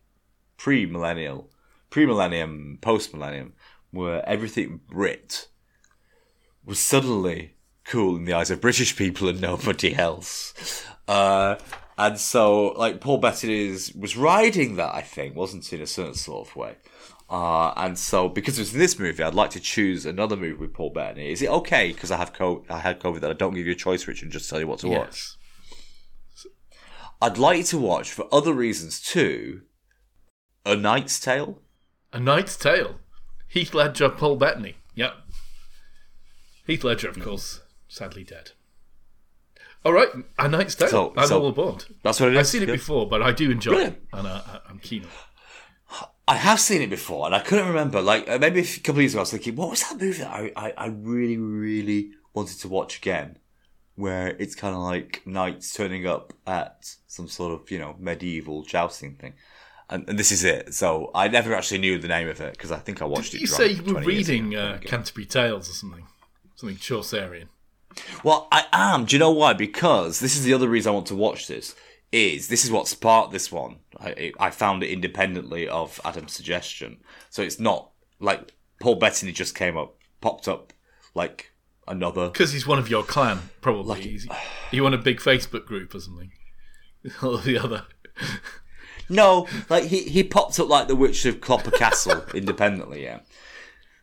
[0.56, 1.50] pre-millennial,
[1.90, 3.52] pre-millennium, post-millennium,
[3.90, 5.48] where everything Brit
[6.64, 10.84] was suddenly cool in the eyes of British people and nobody else.
[11.06, 11.56] Uh,
[11.98, 16.14] and so, like, Paul Bettany was riding that, I think, wasn't he, in a certain
[16.14, 16.76] sort of way.
[17.34, 20.52] Uh, and so, because it was in this movie, I'd like to choose another movie
[20.54, 21.32] with Paul Bettany.
[21.32, 23.72] Is it okay, because I have co- I had COVID, that I don't give you
[23.72, 25.34] a choice, Richard, and just tell you what to watch?
[27.20, 29.62] I'd like you to watch, for other reasons too,
[30.64, 31.60] A Knight's Tale.
[32.12, 32.96] A Knight's Tale.
[33.48, 34.76] Heath Ledger, Paul Bettany.
[34.94, 35.14] Yep.
[36.68, 38.52] Heath Ledger, of course, sadly dead.
[39.84, 40.08] All right,
[40.38, 40.88] A Knight's Tale.
[40.88, 41.84] So- I'm so- all aboard.
[42.04, 42.38] That's what it is.
[42.38, 42.74] I've seen it Yeah.
[42.76, 43.96] before, but I do enjoy Brilliant.
[43.96, 45.14] it, and I, I'm keen on it.
[46.26, 48.00] I have seen it before, and I couldn't remember.
[48.00, 50.22] Like uh, maybe a couple of years ago, I was thinking, what was that movie
[50.22, 53.38] that I, I, I really, really wanted to watch again?
[53.96, 58.62] Where it's kind of like knights turning up at some sort of you know medieval
[58.62, 59.34] jousting thing,
[59.90, 60.74] and, and this is it.
[60.74, 63.38] So I never actually knew the name of it because I think I watched Did
[63.38, 63.40] it.
[63.42, 66.06] you say you were reading uh, Canterbury Tales or something?
[66.56, 67.48] Something Chaucerian.
[68.24, 69.04] Well, I am.
[69.04, 69.52] Do you know why?
[69.52, 71.74] Because this is the other reason I want to watch this.
[72.14, 73.78] Is this is what sparked this one?
[73.98, 76.98] I, I found it independently of Adam's suggestion,
[77.28, 77.90] so it's not
[78.20, 80.72] like Paul Bettany just came up, popped up
[81.16, 81.50] like
[81.88, 82.28] another.
[82.28, 83.96] Because he's one of your clan, probably.
[83.96, 84.28] Like, He's,
[84.70, 86.30] you on a big Facebook group or something?
[87.20, 87.84] Or the other.
[89.08, 93.20] No, like he he popped up like the Witch of Clopper Castle independently, yeah.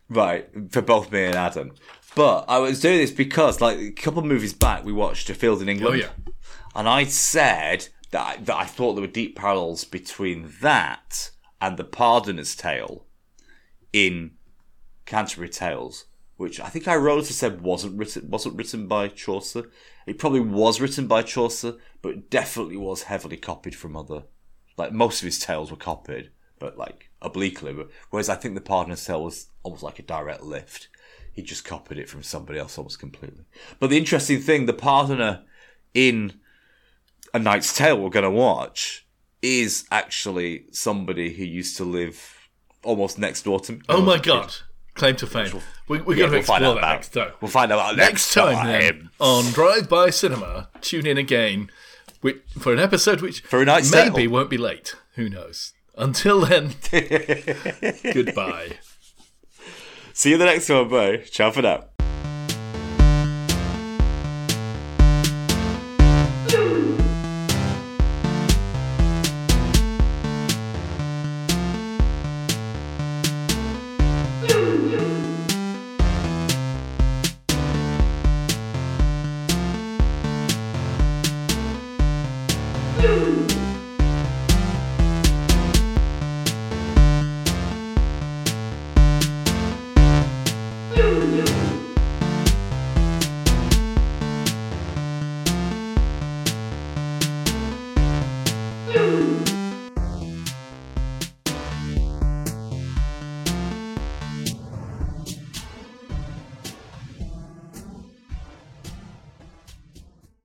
[0.09, 1.75] Right for both me and Adam,
[2.13, 5.33] but I was doing this because like a couple of movies back we watched A
[5.33, 5.95] Field in England.
[5.95, 6.33] Oh, yeah.
[6.75, 11.77] and I said that I, that I thought there were deep parallels between that and
[11.77, 13.05] the Pardoner's Tale
[13.93, 14.31] in
[15.05, 16.05] Canterbury Tales,
[16.37, 19.69] which I think I wrote and said wasn't written wasn't written by Chaucer.
[20.05, 24.23] It probably was written by Chaucer, but it definitely was heavily copied from other.
[24.77, 27.75] Like most of his tales were copied, but like obliquely.
[28.09, 30.89] Whereas I think the Pardoner's Tale was almost like a direct lift.
[31.33, 33.45] He just copied it from somebody else almost completely.
[33.79, 35.43] But the interesting thing, the Pardoner
[35.93, 36.40] in
[37.33, 39.05] a Knight's Tale we're going to watch
[39.41, 42.37] is actually somebody who used to live
[42.83, 43.81] almost next door to me.
[43.89, 44.53] Oh my god.
[44.93, 45.61] Claim to fame.
[45.87, 47.31] We, we're Yeah, going to explore find out that about- next time.
[47.39, 51.71] We'll find out about Next time, then, on Drive By Cinema, tune in again
[52.19, 54.31] which, for an episode which For a night's maybe tale.
[54.31, 54.95] won't be late.
[55.15, 55.73] Who knows?
[55.97, 56.73] Until then,
[58.13, 58.77] goodbye.
[60.13, 61.17] See you in the next one, bye.
[61.31, 61.85] Ciao for now.